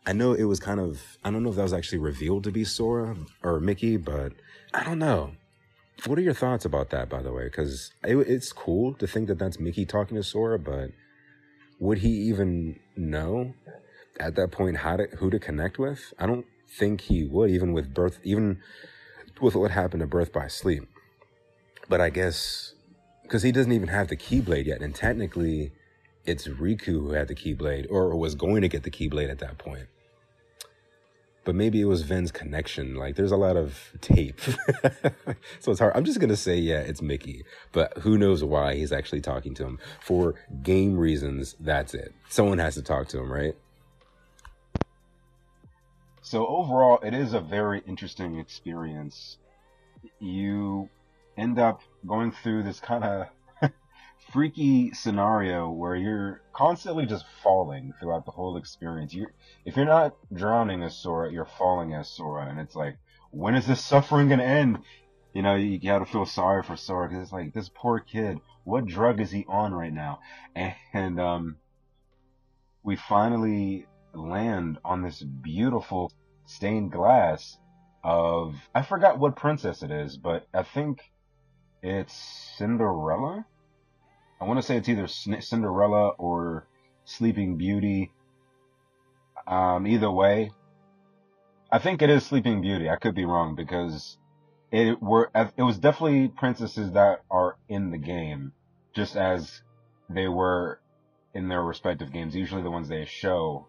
[0.06, 2.52] I know it was kind of, I don't know if that was actually revealed to
[2.52, 4.34] be Sora or Mickey, but
[4.74, 5.32] I don't know.
[6.06, 7.46] What are your thoughts about that, by the way?
[7.46, 10.92] Because it, it's cool to think that that's Mickey talking to Sora, but
[11.80, 13.54] would he even know
[14.20, 16.14] at that point how to who to connect with?
[16.20, 18.62] I don't think he would, even with birth, even
[19.42, 20.84] with what happened to Birth by Sleep.
[21.88, 22.74] But I guess
[23.24, 25.72] because he doesn't even have the Keyblade yet, and technically,
[26.26, 29.58] it's Riku who had the Keyblade or was going to get the Keyblade at that
[29.58, 29.88] point.
[31.44, 32.96] But maybe it was Ven's connection.
[32.96, 34.40] Like, there's a lot of tape,
[35.60, 35.96] so it's hard.
[35.96, 39.64] I'm just gonna say, yeah, it's Mickey, but who knows why he's actually talking to
[39.64, 41.56] him for game reasons.
[41.60, 42.14] That's it.
[42.30, 43.56] Someone has to talk to him, right?
[46.26, 49.38] So overall, it is a very interesting experience.
[50.18, 50.90] You
[51.38, 53.28] end up going through this kind of
[54.34, 59.14] freaky scenario where you're constantly just falling throughout the whole experience.
[59.14, 59.28] You,
[59.66, 62.98] if you're not drowning as Sora, you're falling as Sora, and it's like,
[63.30, 64.80] when is this suffering gonna end?
[65.32, 68.40] You know, you gotta feel sorry for Sora because it's like this poor kid.
[68.64, 70.22] What drug is he on right now?
[70.92, 71.58] And, um,
[72.82, 76.12] we finally land on this beautiful
[76.46, 77.58] stained glass
[78.04, 81.00] of I forgot what princess it is, but I think
[81.82, 82.14] it's
[82.58, 83.46] Cinderella.
[84.40, 86.68] I want to say it's either Cinderella or
[87.06, 88.12] Sleeping Beauty.
[89.48, 90.52] Um, either way,
[91.72, 92.90] I think it is Sleeping Beauty.
[92.90, 94.18] I could be wrong because
[94.72, 98.54] it were it was definitely princesses that are in the game,
[98.94, 99.62] just as
[100.10, 100.80] they were
[101.34, 102.36] in their respective games.
[102.36, 103.68] Usually, the ones they show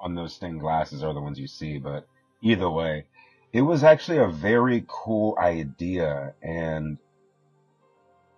[0.00, 1.78] on those stained glasses are the ones you see.
[1.78, 2.06] But
[2.42, 3.06] either way,
[3.52, 6.98] it was actually a very cool idea, and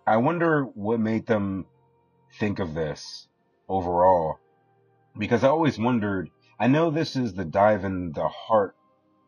[0.06, 1.66] I wonder what made them
[2.38, 3.26] think of this
[3.68, 4.38] overall.
[5.18, 8.76] Because I always wondered, I know this is the dive in the heart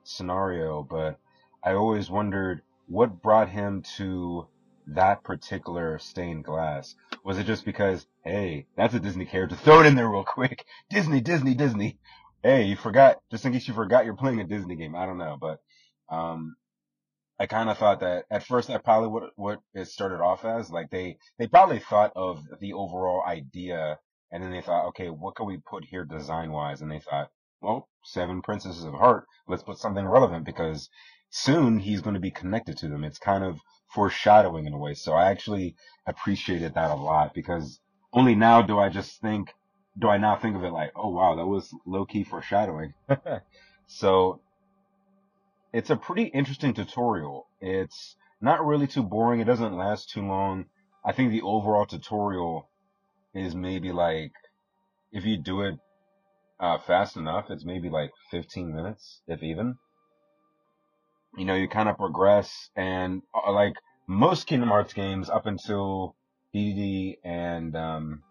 [0.05, 1.19] scenario, but
[1.65, 4.47] I always wondered what brought him to
[4.87, 6.95] that particular stained glass.
[7.25, 10.65] Was it just because, hey, that's a Disney character, throw it in there real quick.
[10.89, 11.99] Disney, Disney, Disney.
[12.43, 14.95] Hey, you forgot, just in case you forgot you're playing a Disney game.
[14.95, 15.61] I don't know, but,
[16.09, 16.57] um,
[17.39, 20.71] I kind of thought that at first that probably what what it started off as.
[20.71, 23.99] Like they they probably thought of the overall idea,
[24.31, 26.83] and then they thought, okay, what can we put here design wise?
[26.83, 27.31] And they thought,
[27.63, 29.27] well, Seven Princesses of Heart.
[29.49, 30.91] Let's put something relevant because
[31.31, 33.05] soon he's going to be connected to them.
[33.05, 33.61] It's kind of
[33.95, 34.95] foreshadowing in a way.
[34.95, 35.77] So I actually
[36.07, 37.81] appreciated that a lot because
[38.13, 39.55] only now do I just think,
[40.01, 42.95] do I now think of it like, oh wow, that was low key foreshadowing.
[43.87, 44.41] so
[45.73, 47.47] it's a pretty interesting tutorial.
[47.61, 49.41] It's not really too boring.
[49.41, 50.67] It doesn't last too long.
[51.05, 52.69] I think the overall tutorial
[53.35, 54.33] is maybe like,
[55.13, 55.75] if you do it
[56.59, 59.77] uh, fast enough, it's maybe like 15 minutes, if even.
[61.37, 63.75] You know, you kind of progress and uh, like
[64.09, 66.17] most Kingdom Hearts games up until
[66.55, 68.23] DD and um,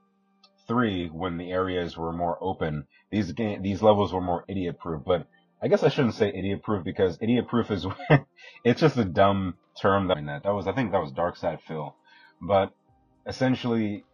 [0.69, 5.03] 3 when the areas were more open, these game, these levels were more idiot proof,
[5.05, 5.27] but
[5.61, 7.85] I guess I shouldn't say idiot proof because idiot proof is
[8.63, 11.93] it's just a dumb term that that was I think that was Dark Side Phil,
[12.41, 12.71] but
[13.27, 14.05] essentially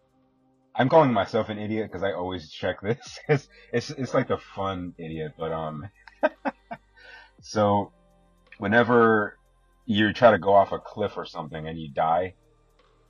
[0.74, 3.20] I'm calling myself an idiot because I always check this.
[3.30, 5.90] It's it's it's like the fun idiot, but um,
[7.42, 7.92] so
[8.58, 9.38] whenever
[9.86, 12.34] you try to go off a cliff or something and you die,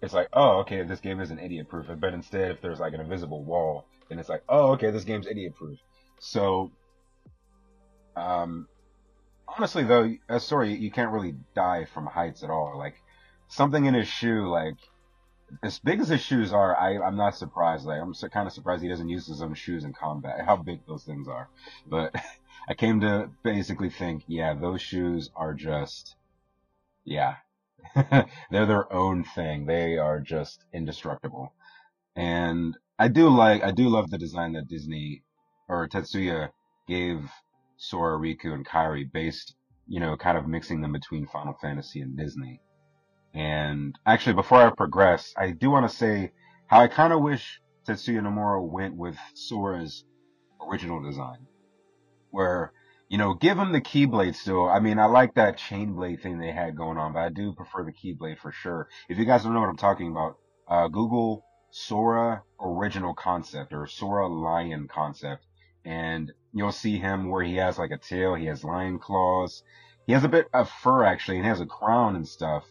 [0.05, 1.87] it's like, oh, okay, this game isn't idiot proof.
[1.99, 5.27] But instead, if there's like an invisible wall, then it's like, oh, okay, this game's
[5.27, 5.79] idiot proof.
[6.19, 6.71] So
[8.15, 8.67] um,
[9.47, 12.77] honestly though, uh, sorry, you can't really die from heights at all.
[12.77, 12.95] Like
[13.47, 14.75] something in his shoe, like
[15.63, 17.85] as big as his shoes are, I, I'm not surprised.
[17.85, 20.45] Like I'm so, kind of surprised he doesn't use his own shoes in combat.
[20.45, 21.49] How big those things are,
[21.87, 22.15] but
[22.67, 26.15] I came to basically think, yeah, those shoes are just,
[27.03, 27.35] yeah,
[28.51, 29.65] they're their own thing.
[29.65, 31.53] They are just indestructible.
[32.15, 35.23] And I do like, I do love the design that Disney
[35.67, 36.49] or Tetsuya
[36.87, 37.29] gave
[37.77, 39.55] Sora, Riku, and Kairi based,
[39.87, 42.61] you know, kind of mixing them between Final Fantasy and Disney.
[43.33, 46.31] And actually, before I progress, I do want to say
[46.67, 50.05] how I kind of wish Tetsuya Nomura went with Sora's
[50.65, 51.45] original design,
[52.31, 52.71] where
[53.15, 54.67] you know, give him the Keyblade still.
[54.67, 57.53] I mean, I like that chain blade thing they had going on, but I do
[57.53, 58.89] prefer the Keyblade for sure.
[59.07, 60.35] If you guys don't know what I'm talking about,
[60.67, 65.45] uh, Google Sora original concept or Sora lion concept,
[65.85, 69.63] and you'll see him where he has like a tail, he has lion claws,
[70.05, 72.65] he has a bit of fur actually, and he has a crown and stuff.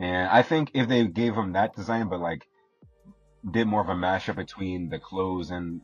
[0.00, 2.48] And I think if they gave him that design, but like
[3.50, 5.82] did more of a mashup between the clothes and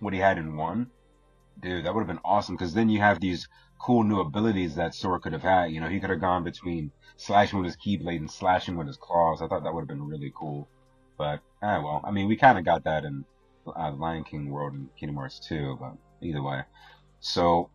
[0.00, 0.90] what he had in one,
[1.60, 2.56] dude, that would have been awesome.
[2.56, 3.48] Because then you have these
[3.78, 5.72] cool new abilities that Sora could have had.
[5.72, 8.96] You know, he could have gone between slashing with his keyblade and slashing with his
[8.96, 9.42] claws.
[9.42, 10.68] I thought that would have been really cool.
[11.18, 13.24] But ah, well, I mean, we kind of got that in
[13.66, 16.62] uh, Lion King World and Kingdom Hearts 2, but either way.
[17.20, 17.70] So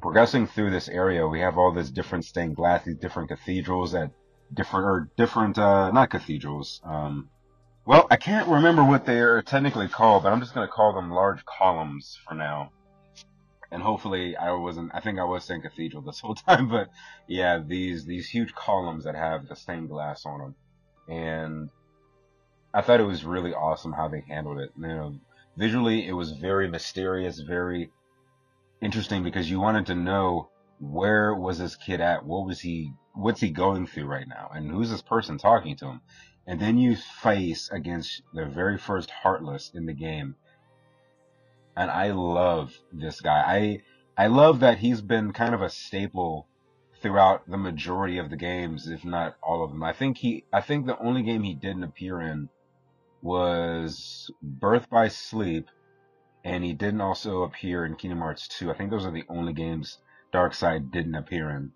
[0.00, 4.10] progressing through this area, we have all this different stained glass, these different cathedrals that
[4.52, 6.80] different or different, uh, not cathedrals.
[6.84, 7.30] Um,
[7.84, 11.44] well, I can't remember what they're technically called, but I'm just gonna call them large
[11.44, 12.70] columns for now
[13.72, 14.92] and hopefully I wasn't.
[14.94, 16.90] I think I was saying cathedral this whole time, but
[17.26, 20.54] yeah, these these huge columns that have the stained glass on them,
[21.08, 21.70] and
[22.74, 24.72] I thought it was really awesome how they handled it.
[24.76, 25.14] You know,
[25.56, 27.90] visually it was very mysterious, very
[28.82, 33.40] interesting because you wanted to know where was this kid at, what was he, what's
[33.40, 36.00] he going through right now, and who's this person talking to him,
[36.46, 40.34] and then you face against the very first Heartless in the game
[41.76, 43.42] and I love this guy.
[44.16, 46.46] I I love that he's been kind of a staple
[47.00, 49.82] throughout the majority of the games, if not all of them.
[49.82, 52.48] I think he I think the only game he didn't appear in
[53.22, 55.68] was Birth by Sleep,
[56.44, 58.70] and he didn't also appear in Kingdom Hearts 2.
[58.70, 59.98] I think those are the only games
[60.32, 61.72] Darkside didn't appear in.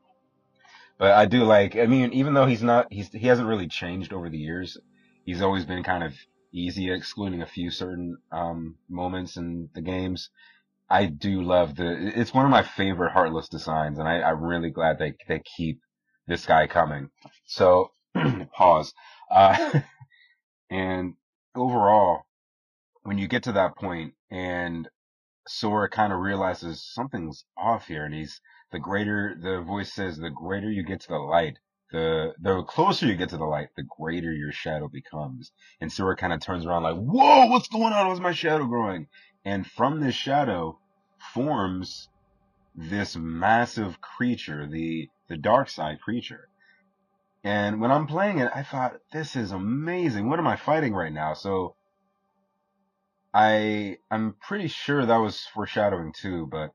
[0.99, 4.13] But I do like I mean, even though he's not he's he hasn't really changed
[4.13, 4.79] over the years,
[5.25, 6.15] he's always been kind of
[6.53, 10.31] easy, excluding a few certain um, moments in the games.
[10.89, 12.13] I do love the.
[12.19, 15.81] It's one of my favorite Heartless designs, and I, I'm really glad they they keep
[16.27, 17.11] this guy coming.
[17.47, 17.93] So
[18.55, 18.95] pause.
[19.31, 19.81] Uh,
[20.71, 21.15] and
[21.55, 22.27] overall,
[23.03, 24.89] when you get to that point, and
[25.49, 28.41] Sora kind of realizes something's off here, and he's
[28.73, 31.59] the greater the voice says, the greater you get to the light,
[31.93, 35.53] the the closer you get to the light, the greater your shadow becomes.
[35.81, 38.09] And Sora kind of turns around like, "Whoa, what's going on?
[38.09, 39.09] What's my shadow growing?"
[39.45, 40.81] And from this shadow
[41.35, 42.09] forms
[42.75, 46.49] this massive creature, the the dark side creature.
[47.45, 50.29] And when I'm playing it, I thought, "This is amazing.
[50.29, 51.77] What am I fighting right now?" So
[53.35, 56.73] I I'm pretty sure that was foreshadowing too, but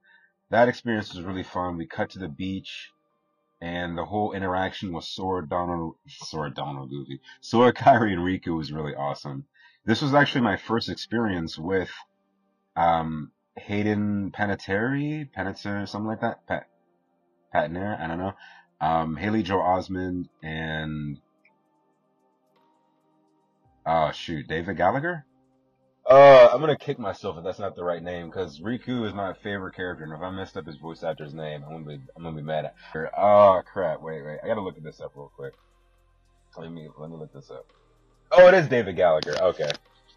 [0.51, 1.77] that experience was really fun.
[1.77, 2.91] We cut to the beach
[3.61, 8.71] and the whole interaction with Sora, Donald, Sora, Donald, Goofy, Sora, Kairi, and Riku was
[8.71, 9.45] really awesome.
[9.85, 11.91] This was actually my first experience with
[12.75, 16.67] um, Hayden Panettiere, Panettiere, something like that, Pat,
[17.53, 18.33] Patnair, I don't know,
[18.79, 21.19] um, Haley Joel Osment and
[23.85, 25.25] oh shoot, David Gallagher.
[26.09, 29.33] Uh, I'm gonna kick myself if that's not the right name because Riku is my
[29.33, 32.23] favorite character, and if I messed up his voice actor's name, I'm gonna be I'm
[32.23, 33.09] gonna be mad at her.
[33.17, 34.01] Oh crap!
[34.01, 35.53] Wait, wait, I gotta look at this up real quick.
[36.57, 37.67] Let me let me look this up.
[38.31, 39.35] Oh, it is David Gallagher.
[39.41, 39.71] Okay.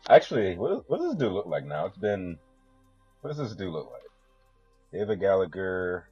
[0.08, 1.86] Actually, what, what does this dude look like now?
[1.86, 2.38] It's been.
[3.20, 4.02] What does this dude look like?
[4.92, 6.08] David Gallagher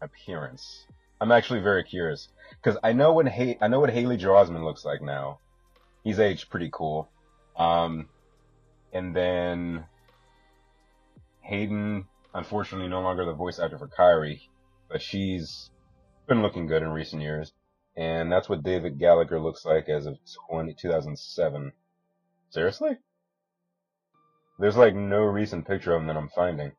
[0.00, 0.86] appearance.
[1.20, 2.28] I'm actually very curious
[2.62, 5.38] because I know when ha- I know what Haley Osment looks like now.
[6.02, 7.08] He's aged pretty cool.
[7.56, 8.08] Um,
[8.94, 9.84] and then
[11.40, 14.40] Hayden, unfortunately, no longer the voice actor for Kairi,
[14.88, 15.70] but she's
[16.28, 17.52] been looking good in recent years.
[17.96, 20.18] And that's what David Gallagher looks like as of
[20.48, 21.72] 20, 2007.
[22.50, 22.98] Seriously?
[24.58, 26.72] There's like no recent picture of him that I'm finding.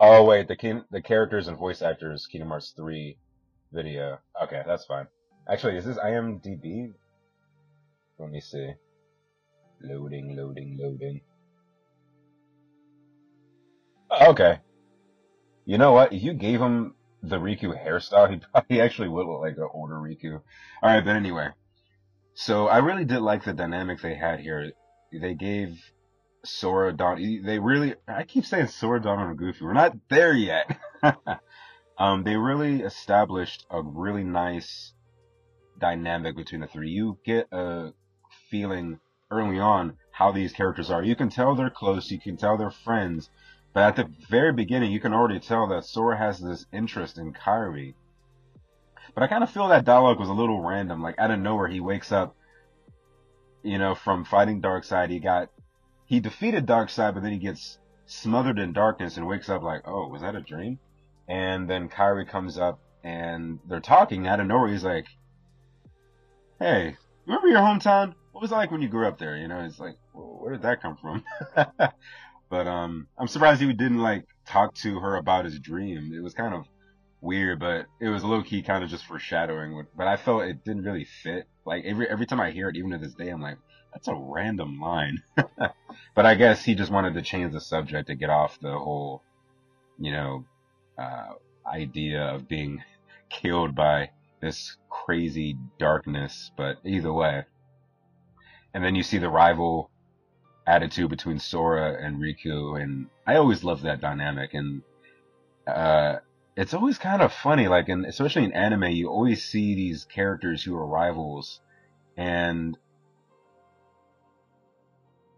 [0.00, 3.16] Oh wait, the the characters and voice actors Kingdom Hearts 3
[3.72, 4.18] video.
[4.42, 5.06] Okay, that's fine.
[5.48, 6.92] Actually, is this IMDb?
[8.18, 8.72] Let me see.
[9.80, 11.20] Loading, loading, loading.
[14.20, 14.60] Okay.
[15.64, 16.12] You know what?
[16.12, 19.96] If you gave him the Riku hairstyle, he probably actually would look like an older
[19.96, 20.40] Riku.
[20.82, 21.48] Alright, but anyway.
[22.34, 24.72] So I really did like the dynamic they had here.
[25.12, 25.78] They gave
[26.44, 29.64] Sora, Don, they really, I keep saying Sora, Donald, and Goofy.
[29.64, 30.78] We're not there yet.
[31.98, 34.92] um, they really established a really nice
[35.78, 36.90] dynamic between the three.
[36.90, 37.92] You get a
[38.50, 39.00] feeling
[39.30, 41.02] early on how these characters are.
[41.02, 42.10] You can tell they're close.
[42.10, 43.30] You can tell they're friends
[43.76, 47.34] but at the very beginning, you can already tell that Sora has this interest in
[47.34, 47.92] Kairi.
[49.14, 51.02] But I kind of feel that dialogue was a little random.
[51.02, 52.34] Like out of nowhere, he wakes up,
[53.62, 55.10] you know, from fighting Darkside.
[55.10, 55.50] He got,
[56.06, 60.08] he defeated Darkside, but then he gets smothered in darkness and wakes up like, oh,
[60.08, 60.78] was that a dream?
[61.28, 64.72] And then Kairi comes up and they're talking out of nowhere.
[64.72, 65.04] He's like,
[66.58, 66.96] Hey,
[67.26, 68.14] remember your hometown?
[68.32, 69.36] What was it like when you grew up there?
[69.36, 71.22] You know, it's like, well, where did that come from?
[72.48, 76.12] but, um, I'm surprised he didn't like talk to her about his dream.
[76.14, 76.66] It was kind of
[77.20, 79.86] weird, but it was low key kind of just foreshadowing.
[79.96, 81.48] But I felt it didn't really fit.
[81.64, 83.58] Like every, every time I hear it, even to this day, I'm like,
[83.92, 85.22] that's a random line.
[86.14, 89.22] but I guess he just wanted to change the subject to get off the whole,
[89.98, 90.44] you know,
[90.98, 91.32] uh,
[91.66, 92.82] idea of being
[93.30, 96.50] killed by this crazy darkness.
[96.56, 97.44] But either way.
[98.74, 99.90] And then you see the rival
[100.66, 102.80] attitude between Sora and Riku.
[102.80, 104.54] And I always love that dynamic.
[104.54, 104.82] And,
[105.66, 106.16] uh,
[106.56, 110.62] it's always kind of funny, like, in, especially in anime, you always see these characters
[110.62, 111.60] who are rivals.
[112.16, 112.78] And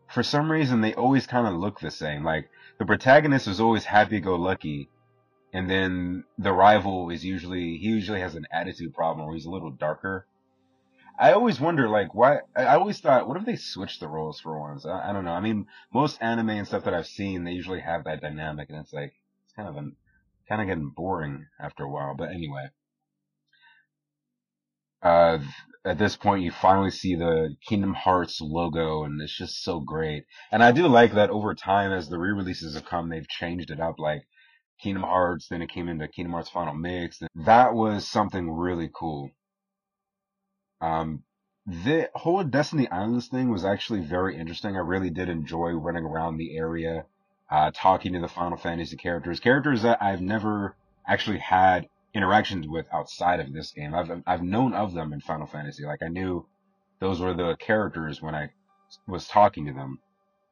[0.08, 2.24] for some reason they always kind of look the same.
[2.24, 4.88] Like the protagonist is always happy-go-lucky,
[5.52, 9.50] and then the rival is usually he usually has an attitude problem or he's a
[9.50, 10.26] little darker.
[11.18, 12.38] I always wonder, like, why?
[12.56, 14.86] I always thought, what if they switched the roles for once?
[14.86, 15.32] I, I don't know.
[15.32, 18.78] I mean, most anime and stuff that I've seen, they usually have that dynamic, and
[18.78, 19.14] it's like
[19.44, 19.96] it's kind of an,
[20.48, 22.14] kind of getting boring after a while.
[22.14, 22.68] But anyway,
[25.02, 25.38] uh,
[25.84, 30.24] at this point, you finally see the Kingdom Hearts logo, and it's just so great.
[30.52, 33.80] And I do like that over time, as the re-releases have come, they've changed it
[33.80, 33.98] up.
[33.98, 34.22] Like
[34.80, 37.18] Kingdom Hearts, then it came into Kingdom Hearts Final Mix.
[37.34, 39.30] That was something really cool.
[40.80, 41.22] Um,
[41.66, 44.76] the whole Destiny Islands thing was actually very interesting.
[44.76, 47.04] I really did enjoy running around the area,
[47.50, 50.76] uh, talking to the Final Fantasy characters, characters that I've never
[51.06, 53.94] actually had interactions with outside of this game.
[53.94, 55.84] I've I've known of them in Final Fantasy.
[55.84, 56.46] Like I knew
[57.00, 58.50] those were the characters when I
[59.06, 59.98] was talking to them.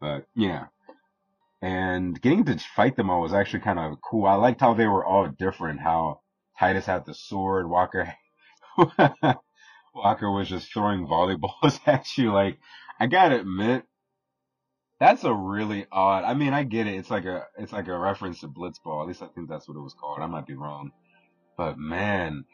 [0.01, 0.67] But yeah.
[1.63, 4.27] And getting to fight them all was actually kind of cool.
[4.27, 5.81] I liked how they were all different.
[5.81, 6.21] How
[6.61, 8.13] Tidus had the sword, Wakka
[9.97, 12.33] Wakka was just throwing volleyballs at you.
[12.33, 12.59] Like
[13.01, 13.85] I gotta admit,
[15.01, 16.25] that's a really odd.
[16.25, 16.95] I mean, I get it.
[16.95, 19.03] It's like a it's like a reference to Blitzball.
[19.03, 20.21] At least I think that's what it was called.
[20.21, 20.93] I might be wrong.
[21.57, 22.45] But man,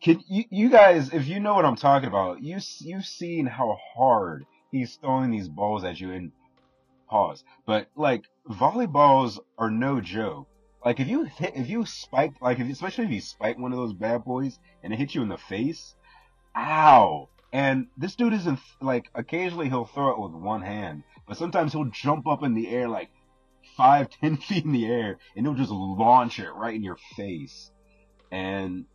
[0.00, 3.76] can you, you guys, if you know what I'm talking about, you you've seen how
[3.94, 6.32] hard he's throwing these balls at you and
[7.08, 7.44] pause.
[7.66, 10.48] But like volleyballs are no joke.
[10.84, 13.78] Like if you hit, if you spike, like if, especially if you spike one of
[13.78, 15.94] those bad boys and it hits you in the face,
[16.56, 17.28] ow!
[17.52, 21.90] And this dude isn't like occasionally he'll throw it with one hand, but sometimes he'll
[21.90, 23.10] jump up in the air like
[23.76, 27.70] five, ten feet in the air and he'll just launch it right in your face.
[28.30, 28.86] And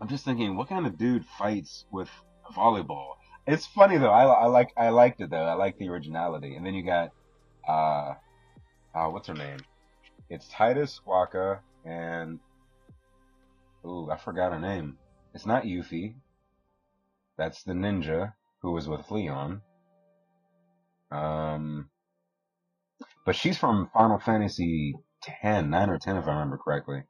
[0.00, 2.10] I'm just thinking, what kind of dude fights with
[2.52, 3.14] volleyball?
[3.46, 4.10] It's funny though.
[4.10, 5.44] I, I like I liked it though.
[5.44, 6.56] I like the originality.
[6.56, 7.12] And then you got
[7.68, 8.14] uh,
[8.94, 9.58] uh what's her name?
[10.28, 12.40] It's Tidus Wakka and
[13.86, 14.98] ooh, I forgot her name.
[15.34, 16.14] It's not Yuffie.
[17.42, 19.62] That's the ninja who was with Leon.
[21.10, 21.90] Um,
[23.26, 24.94] but she's from Final Fantasy
[25.42, 27.02] 10, 9 or 10 if I remember correctly.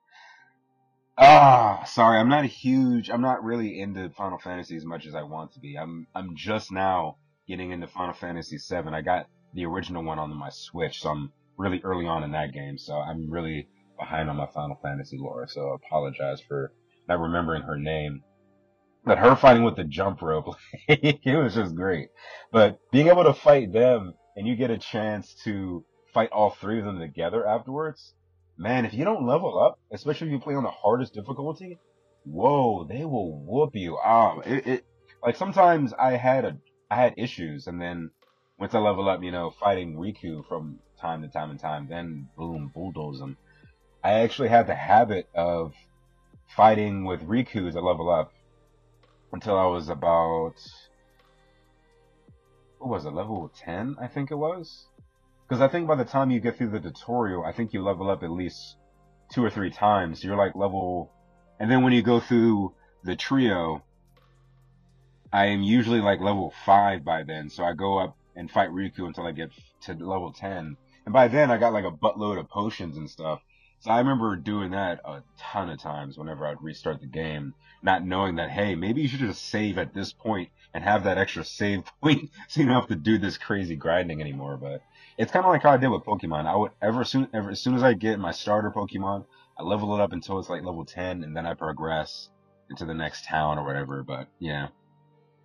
[1.18, 5.14] Ah, sorry, I'm not a huge, I'm not really into Final Fantasy as much as
[5.14, 5.76] I want to be.
[5.76, 8.94] I'm, I'm just now getting into Final Fantasy 7.
[8.94, 12.54] I got the original one on my Switch, so I'm really early on in that
[12.54, 13.68] game, so I'm really
[13.98, 16.72] behind on my Final Fantasy lore, so I apologize for
[17.06, 18.24] not remembering her name.
[19.04, 20.54] But her fighting with the jump rope,
[20.88, 22.10] it was just great.
[22.52, 25.84] But being able to fight them, and you get a chance to
[26.14, 28.14] fight all three of them together afterwards,
[28.56, 31.78] man, if you don't level up, especially if you play on the hardest difficulty,
[32.24, 33.98] whoa, they will whoop you.
[33.98, 34.86] Um, it, it
[35.22, 36.56] like sometimes I had a
[36.90, 38.10] I had issues, and then
[38.58, 42.28] once I level up, you know, fighting Riku from time to time and time, then
[42.36, 43.36] boom, bulldoze them.
[44.04, 45.72] I actually had the habit of
[46.56, 48.32] fighting with Riku as I level up
[49.32, 50.54] until I was about
[52.78, 54.86] what was it, level ten, I think it was.
[55.48, 58.10] Because I think by the time you get through the tutorial, I think you level
[58.10, 58.76] up at least
[59.30, 60.24] two or three times.
[60.24, 61.10] You're like level,
[61.60, 62.74] and then when you go through
[63.04, 63.82] the trio,
[65.32, 67.48] I am usually like level five by then.
[67.48, 69.50] So I go up and fight Riku until I get
[69.82, 70.76] to level 10.
[71.04, 73.40] And by then I got like a buttload of potions and stuff.
[73.82, 77.52] So I remember doing that a ton of times whenever I'd restart the game,
[77.82, 81.18] not knowing that, hey, maybe you should just save at this point and have that
[81.18, 84.56] extra save point so you don't have to do this crazy grinding anymore.
[84.56, 84.82] But
[85.18, 86.46] it's kind of like how I did with Pokemon.
[86.46, 89.26] I would ever soon, ever as soon as I get my starter Pokemon,
[89.58, 92.30] I level it up until it's like level 10 and then I progress
[92.70, 94.04] into the next town or whatever.
[94.04, 94.68] But yeah,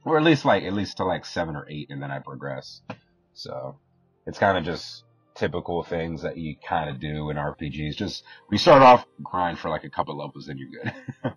[0.06, 2.82] or at least like, at least to like seven or eight and then I progress.
[3.34, 3.80] So
[4.28, 5.06] it's kind of just
[5.38, 7.96] typical things that you kind of do in RPGs.
[7.96, 11.34] Just we start off grind for like a couple levels, then you're good.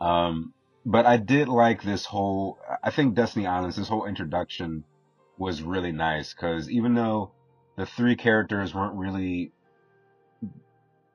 [0.00, 0.52] um,
[0.84, 2.58] but I did like this whole.
[2.82, 4.84] I think Destiny Islands, this whole introduction
[5.38, 7.32] was really nice because even though
[7.76, 9.52] the three characters weren't really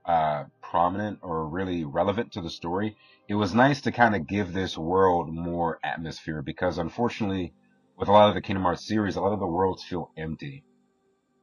[0.06, 2.98] uh, prominent or really relevant to the story,
[3.28, 7.54] it was nice to kind of give this world more atmosphere because unfortunately,
[7.98, 10.64] with a lot of the Kingdom Hearts series, a lot of the worlds feel empty.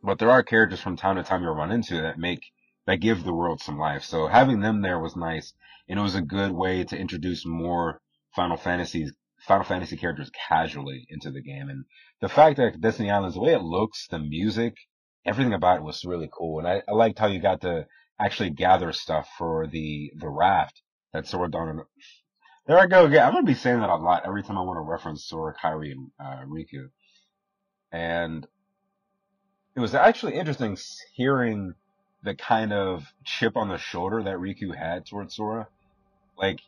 [0.02, 2.42] But there are characters from time to time you'll run into that make,
[2.86, 4.04] that give the world some life.
[4.04, 5.52] So having them there was nice
[5.88, 8.00] and it was a good way to introduce more
[8.34, 11.68] Final Fantasies, Final Fantasy characters casually into the game.
[11.68, 11.84] And
[12.20, 14.74] the fact that Destiny Islands, the way it looks, the music,
[15.24, 16.58] everything about it was really cool.
[16.58, 17.86] And I, I liked how you got to
[18.18, 20.82] actually gather stuff for the, the raft
[21.12, 21.84] that Sora Dawn
[22.66, 23.26] there I go again.
[23.26, 25.90] I'm gonna be saying that a lot every time I want to reference Sora, Kairi,
[25.92, 26.90] and uh, Riku.
[27.90, 28.46] And
[29.74, 30.76] it was actually interesting
[31.14, 31.74] hearing
[32.22, 35.68] the kind of chip on the shoulder that Riku had towards Sora.
[36.36, 36.60] Like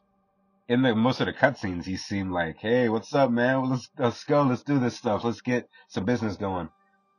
[0.68, 3.70] in the most of the cutscenes, he seemed like, "Hey, what's up, man?
[3.70, 4.42] let's let's go.
[4.42, 5.24] Let's do this stuff.
[5.24, 6.70] Let's get some business going."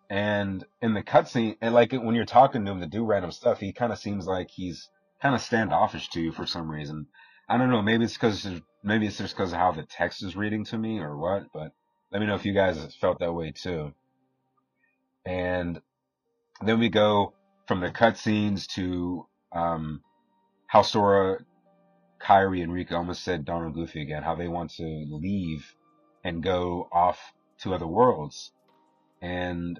[0.10, 3.60] And in the cutscene, and like when you're talking to him to do random stuff,
[3.60, 4.90] he kind of seems like he's
[5.22, 7.08] kind of standoffish to you for some reason.
[7.48, 7.82] I don't know.
[7.82, 8.48] Maybe it's because
[8.84, 11.46] maybe it's just because of how the text is reading to me or what.
[11.54, 11.72] But
[12.12, 13.94] let me know if you guys felt that way too.
[15.26, 15.82] And
[16.62, 17.34] then we go
[17.68, 20.02] from the cutscenes to um,
[20.68, 21.40] how Sora,
[22.22, 24.24] Kairi, and Riku almost said Donald Goofy again.
[24.24, 25.74] How they want to leave
[26.24, 27.20] and go off
[27.60, 28.52] to other worlds,
[29.22, 29.80] and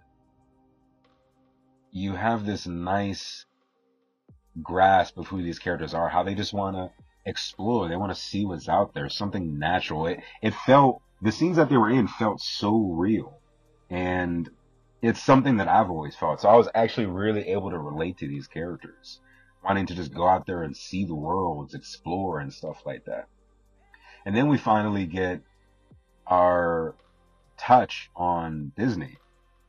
[1.92, 3.46] you have this nice
[4.62, 6.10] grasp of who these characters are.
[6.10, 6.92] How they just want to
[7.26, 7.88] explore.
[7.88, 10.08] They want to see what's out there, something natural.
[10.08, 13.40] It, it felt, the scenes that they were in felt so real.
[13.90, 14.50] And
[15.06, 16.42] it's something that I've always felt.
[16.42, 19.20] So I was actually really able to relate to these characters,
[19.64, 23.28] wanting to just go out there and see the worlds, explore and stuff like that.
[24.26, 25.42] And then we finally get
[26.26, 26.96] our
[27.56, 29.20] touch on Disney.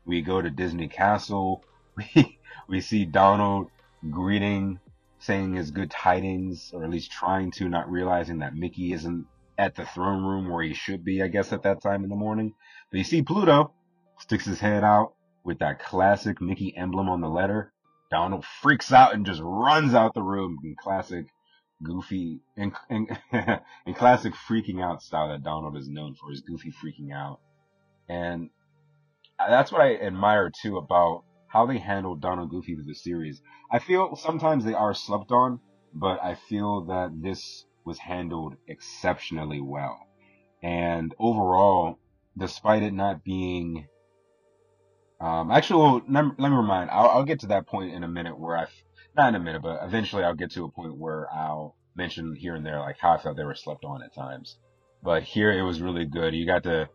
[0.07, 1.63] We go to Disney Castle.
[2.15, 3.69] We, we see Donald
[4.11, 4.81] greeting
[5.19, 9.25] saying his good tidings, or at least trying to, not realizing that Mickey isn't
[9.57, 12.17] at the throne room where he should be, I guess, at that time in the
[12.17, 12.53] morning.
[12.91, 13.73] But you see Pluto
[14.19, 15.16] sticks his head out
[15.47, 17.73] with that classic Mickey emblem on the letter.
[18.11, 21.27] Donald freaks out and just runs out the room in classic
[21.83, 23.07] goofy in, in,
[23.87, 27.41] in classic freaking out style that Donald is known for, his goofy freaking out.
[28.09, 28.51] And
[29.39, 33.41] that's what I admire too about how they handled Donald Goofy through the series.
[33.71, 35.61] I feel sometimes they are slept on,
[35.95, 39.99] but I feel that this was handled exceptionally well.
[40.63, 41.99] And overall,
[42.37, 43.87] despite it not being,
[45.21, 48.39] um, actually, well, let, me remind, I'll, I'll, get to that point in a minute
[48.39, 48.67] where I,
[49.17, 52.55] not in a minute, but eventually I'll get to a point where I'll mention here
[52.55, 54.59] and there, like how I felt they were slept on at times.
[55.03, 56.35] But here it was really good.
[56.35, 56.89] You got to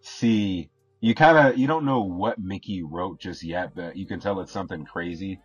[0.00, 0.70] see
[1.02, 4.40] you kind of you don't know what Mickey wrote just yet, but you can tell
[4.40, 5.40] it's something crazy.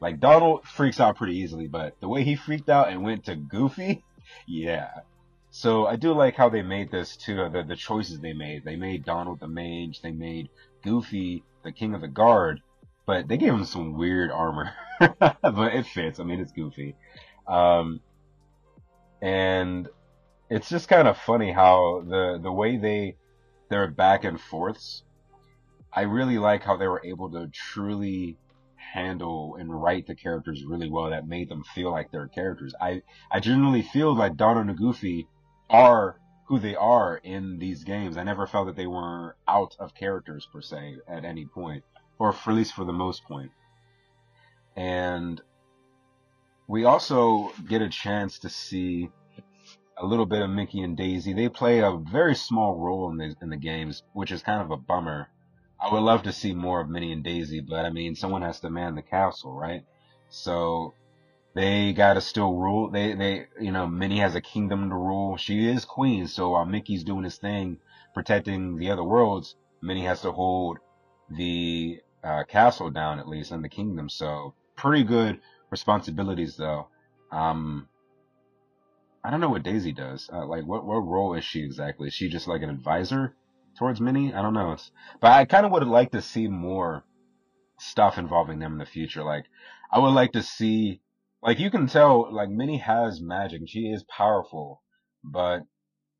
[0.00, 3.36] Like Donald freaks out pretty easily, but the way he freaked out and went to
[3.36, 4.02] Goofy,
[4.46, 4.90] yeah.
[5.50, 7.48] So I do like how they made this too.
[7.50, 8.64] The the choices they made.
[8.64, 10.00] They made Donald the mage.
[10.00, 10.48] They made
[10.82, 12.60] Goofy the king of the guard,
[13.06, 14.72] but they gave him some weird armor.
[15.18, 16.20] but it fits.
[16.20, 16.96] I mean, it's Goofy.
[17.46, 18.00] Um,
[19.20, 19.88] and
[20.50, 23.16] it's just kind of funny how the the way they
[23.70, 25.02] their back and forths,
[25.92, 28.36] I really like how they were able to truly
[28.92, 32.74] handle and write the characters really well that made them feel like they're characters.
[32.80, 35.26] I, I genuinely feel like Donald and Goofy
[35.70, 36.18] are
[36.52, 38.18] who they are in these games.
[38.18, 41.82] I never felt that they were out of characters per se at any point,
[42.18, 43.52] or for, at least for the most point.
[44.76, 45.40] And
[46.68, 49.08] we also get a chance to see
[49.96, 51.32] a little bit of Mickey and Daisy.
[51.32, 54.70] They play a very small role in the in the games, which is kind of
[54.70, 55.28] a bummer.
[55.80, 58.60] I would love to see more of Minnie and Daisy, but I mean, someone has
[58.60, 59.86] to man the castle, right?
[60.28, 60.92] So
[61.54, 62.90] they got to still rule.
[62.90, 65.36] They they you know Minnie has a kingdom to rule.
[65.36, 67.78] She is queen, so while Mickey's doing his thing,
[68.14, 70.78] protecting the other worlds, Minnie has to hold
[71.30, 74.08] the uh, castle down at least and the kingdom.
[74.08, 75.40] So pretty good
[75.70, 76.88] responsibilities though.
[77.30, 77.88] Um,
[79.24, 80.28] I don't know what Daisy does.
[80.32, 82.08] Uh, like, what what role is she exactly?
[82.08, 83.34] Is she just like an advisor
[83.78, 84.34] towards Minnie?
[84.34, 84.72] I don't know.
[84.72, 84.90] It's,
[85.20, 87.04] but I kind of would like to see more
[87.78, 89.22] stuff involving them in the future.
[89.22, 89.46] Like,
[89.90, 91.00] I would like to see,
[91.42, 93.62] like, you can tell, like, Minnie has magic.
[93.66, 94.82] She is powerful,
[95.24, 95.62] but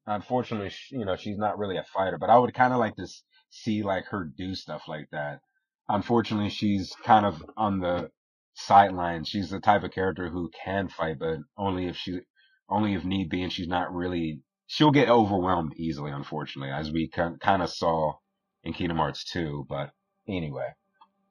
[0.06, 2.18] unfortunately, she, you know, she's not really a fighter.
[2.18, 3.06] But I would kind of like to
[3.50, 5.40] see like her do stuff like that.
[5.88, 8.10] unfortunately, she's kind of on the
[8.54, 9.24] sideline.
[9.24, 12.20] She's the type of character who can fight, but only if she,
[12.68, 14.40] only if need be, and she's not really.
[14.66, 18.14] She'll get overwhelmed easily, unfortunately, as we kind of saw
[18.64, 19.66] in Kingdom Hearts 2.
[19.68, 19.90] But
[20.26, 20.68] anyway,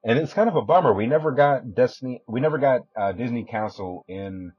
[0.04, 0.94] and it's kind of a bummer.
[0.94, 2.22] We never got Destiny.
[2.28, 4.54] We never got uh, Disney Castle in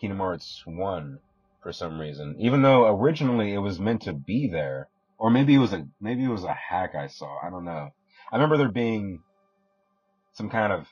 [0.00, 1.18] Kingdom Hearts 1
[1.62, 4.88] for some reason, even though originally it was meant to be there,
[5.18, 7.38] or maybe it was a maybe it was a hack I saw.
[7.44, 7.90] I don't know.
[8.30, 9.20] I remember there being
[10.34, 10.86] some kind of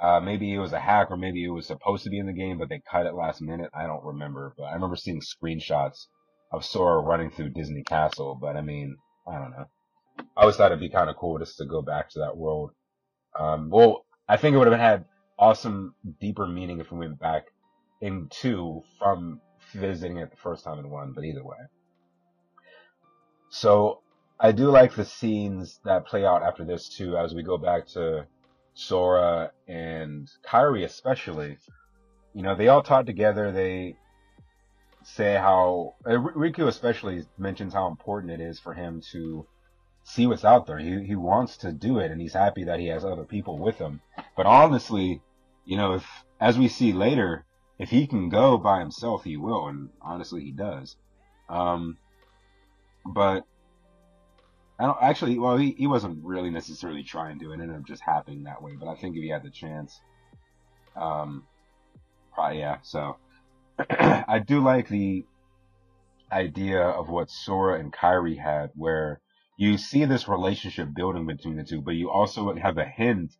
[0.00, 2.32] uh, maybe it was a hack or maybe it was supposed to be in the
[2.32, 3.70] game, but they cut it last minute.
[3.74, 6.06] I don't remember, but I remember seeing screenshots
[6.52, 8.38] of Sora running through Disney Castle.
[8.40, 8.96] But I mean,
[9.28, 9.66] I don't know.
[10.36, 12.70] I always thought it'd be kind of cool just to go back to that world.
[13.38, 15.04] Um, well, I think it would have had
[15.38, 17.46] awesome, deeper meaning if we went back
[18.00, 19.40] in two from
[19.72, 21.56] visiting it the first time in one, but either way.
[23.50, 24.00] So
[24.38, 27.86] I do like the scenes that play out after this too, as we go back
[27.88, 28.26] to
[28.74, 31.58] Sora and Kairi especially.
[32.32, 33.50] You know, they all talk together.
[33.52, 33.96] They
[35.02, 39.46] say how Riku especially mentions how important it is for him to
[40.02, 40.78] see what's out there.
[40.78, 43.76] He he wants to do it, and he's happy that he has other people with
[43.76, 44.00] him.
[44.36, 45.22] But honestly,
[45.64, 46.06] you know, if
[46.40, 47.44] as we see later,
[47.78, 50.96] if he can go by himself, he will, and honestly, he does.
[51.48, 51.98] Um,
[53.04, 53.44] but
[54.78, 55.38] I don't actually.
[55.38, 57.52] Well, he, he wasn't really necessarily trying to.
[57.52, 58.72] It ended up just happening that way.
[58.78, 60.00] But I think if he had the chance,
[60.96, 61.44] um,
[62.32, 62.78] probably yeah.
[62.82, 63.16] So
[63.90, 65.24] I do like the
[66.32, 69.20] idea of what Sora and Kairi had, where
[69.60, 73.30] you see this relationship building between the two, but you also have a hint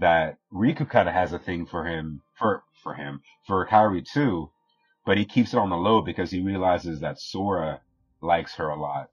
[0.00, 4.50] that Riku kind of has a thing for him, for, for him, for Kairi too,
[5.06, 7.80] but he keeps it on the low because he realizes that Sora
[8.20, 9.10] likes her a lot.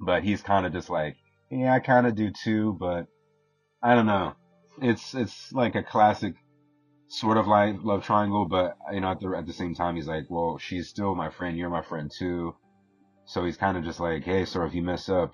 [0.00, 1.16] But he's kind of just like,
[1.50, 3.06] yeah, I kind of do too, but
[3.82, 4.36] I don't know.
[4.80, 6.32] It's, it's like a classic
[7.08, 10.08] sort of like love triangle, but you know, at the, at the same time, he's
[10.08, 11.58] like, well, she's still my friend.
[11.58, 12.54] You're my friend too.
[13.26, 15.32] So he's kind of just like, hey, Sora, if you mess up,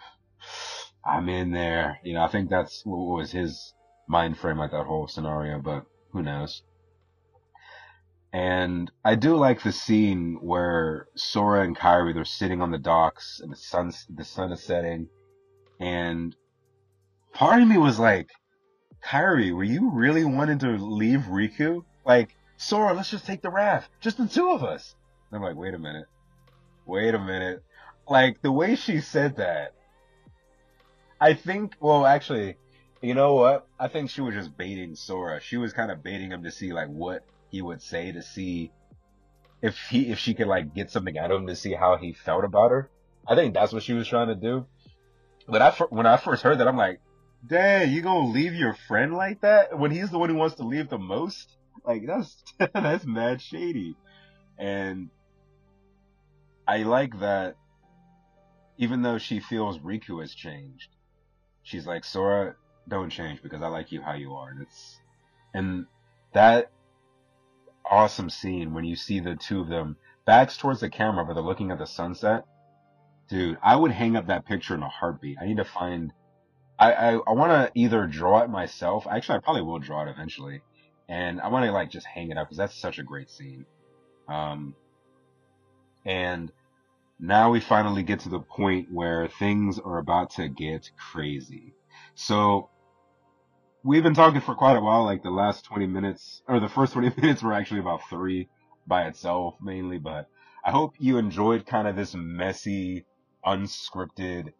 [1.05, 1.99] I'm in there.
[2.03, 3.74] You know, I think that's what was his
[4.07, 6.62] mind frame like that whole scenario, but who knows.
[8.32, 13.39] And I do like the scene where Sora and Kairi they're sitting on the docks
[13.41, 15.09] and the sun the sun is setting,
[15.78, 16.35] and
[17.32, 18.30] part of me was like,
[19.05, 21.85] Kairi, were you really wanting to leave Riku?
[22.05, 24.97] Like, Sora, let's just take the raft, just the two of us.
[25.30, 26.07] And I'm like, wait a minute,
[26.87, 27.62] wait a minute.
[28.09, 29.74] Like the way she said that,
[31.25, 31.77] I think.
[31.81, 32.57] Well, actually,
[33.01, 33.66] you know what?
[33.81, 35.41] I think she was just baiting Sora.
[35.41, 38.72] She was kind of baiting him to see like what he would say to see
[39.62, 42.12] if he if she could like get something out of him to see how he
[42.12, 42.91] felt about her.
[43.27, 44.66] I think that's what she was trying to do.
[45.49, 47.01] But I when I first heard that, I'm like,
[47.49, 50.64] "Dang, you gonna leave your friend like that when he's the one who wants to
[50.64, 51.57] leave the most?
[51.87, 52.37] Like that's
[52.75, 53.97] that's mad shady."
[54.59, 55.09] And
[56.68, 57.57] I like that,
[58.77, 60.93] even though she feels Riku has changed,
[61.64, 62.54] she's like, "Sora,
[62.88, 64.50] don't change because I like you how you are.
[64.50, 65.00] And it's,
[65.52, 65.86] and
[66.32, 66.70] that
[67.90, 69.96] awesome scene when you see the two of them
[70.26, 72.44] backs towards the camera, but they're looking at the sunset.
[73.28, 75.38] Dude, I would hang up that picture in a heartbeat.
[75.40, 76.12] I need to find,
[76.78, 79.06] I, I, I want to either draw it myself.
[79.10, 80.60] Actually, I probably will draw it eventually.
[81.08, 83.64] And I want to like just hang it up because that's such a great scene.
[84.28, 84.74] Um,
[86.04, 86.50] and
[87.18, 91.74] now we finally get to the point where things are about to get crazy.
[92.14, 92.70] So
[93.84, 95.04] we've been talking for quite a while.
[95.04, 98.48] Like the last 20 minutes, or the first 20 minutes were actually about three
[98.86, 99.98] by itself mainly.
[99.98, 100.28] But
[100.64, 103.06] I hope you enjoyed kind of this messy,
[103.44, 104.52] unscripted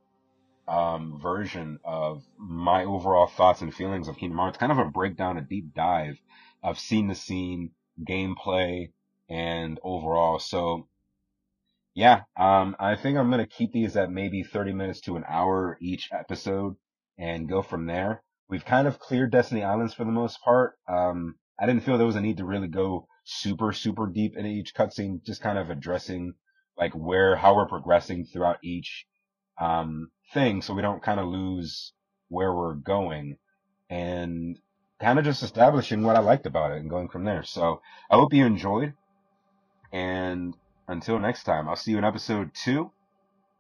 [0.69, 4.59] um, version of my overall thoughts and feelings of Kingdom Hearts.
[4.59, 6.19] Kind of a breakdown, a deep dive
[6.63, 8.91] of scene to scene, gameplay,
[9.29, 10.39] and overall.
[10.39, 10.87] So
[11.95, 15.79] yeah, um, I think I'm gonna keep these at maybe 30 minutes to an hour
[15.81, 16.77] each episode
[17.19, 20.75] and go from there we've kind of cleared Destiny Islands for the most part.
[20.89, 24.51] Um, I didn't feel there was a need to really go super, super deep into
[24.51, 26.35] each cutscene, just kind of addressing
[26.77, 29.07] like where, how we're progressing throughout each,
[29.61, 30.63] um, thing.
[30.63, 31.93] So we don't kind of lose
[32.29, 33.39] where we're going
[33.89, 34.59] and
[35.01, 37.45] kind of just establishing what I liked about it and going from there.
[37.45, 37.81] So
[38.11, 38.95] I hope you enjoyed.
[39.93, 40.55] And
[40.89, 42.91] until next time, I'll see you in episode two.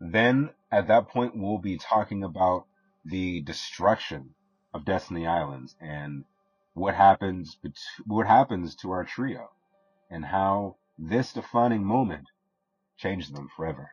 [0.00, 2.66] Then at that point, we'll be talking about
[3.04, 4.34] the destruction
[4.72, 6.24] of Destiny Islands and
[6.74, 7.56] what happens
[8.06, 9.50] what happens to our trio
[10.10, 12.26] and how this defining moment
[12.96, 13.92] changed them forever.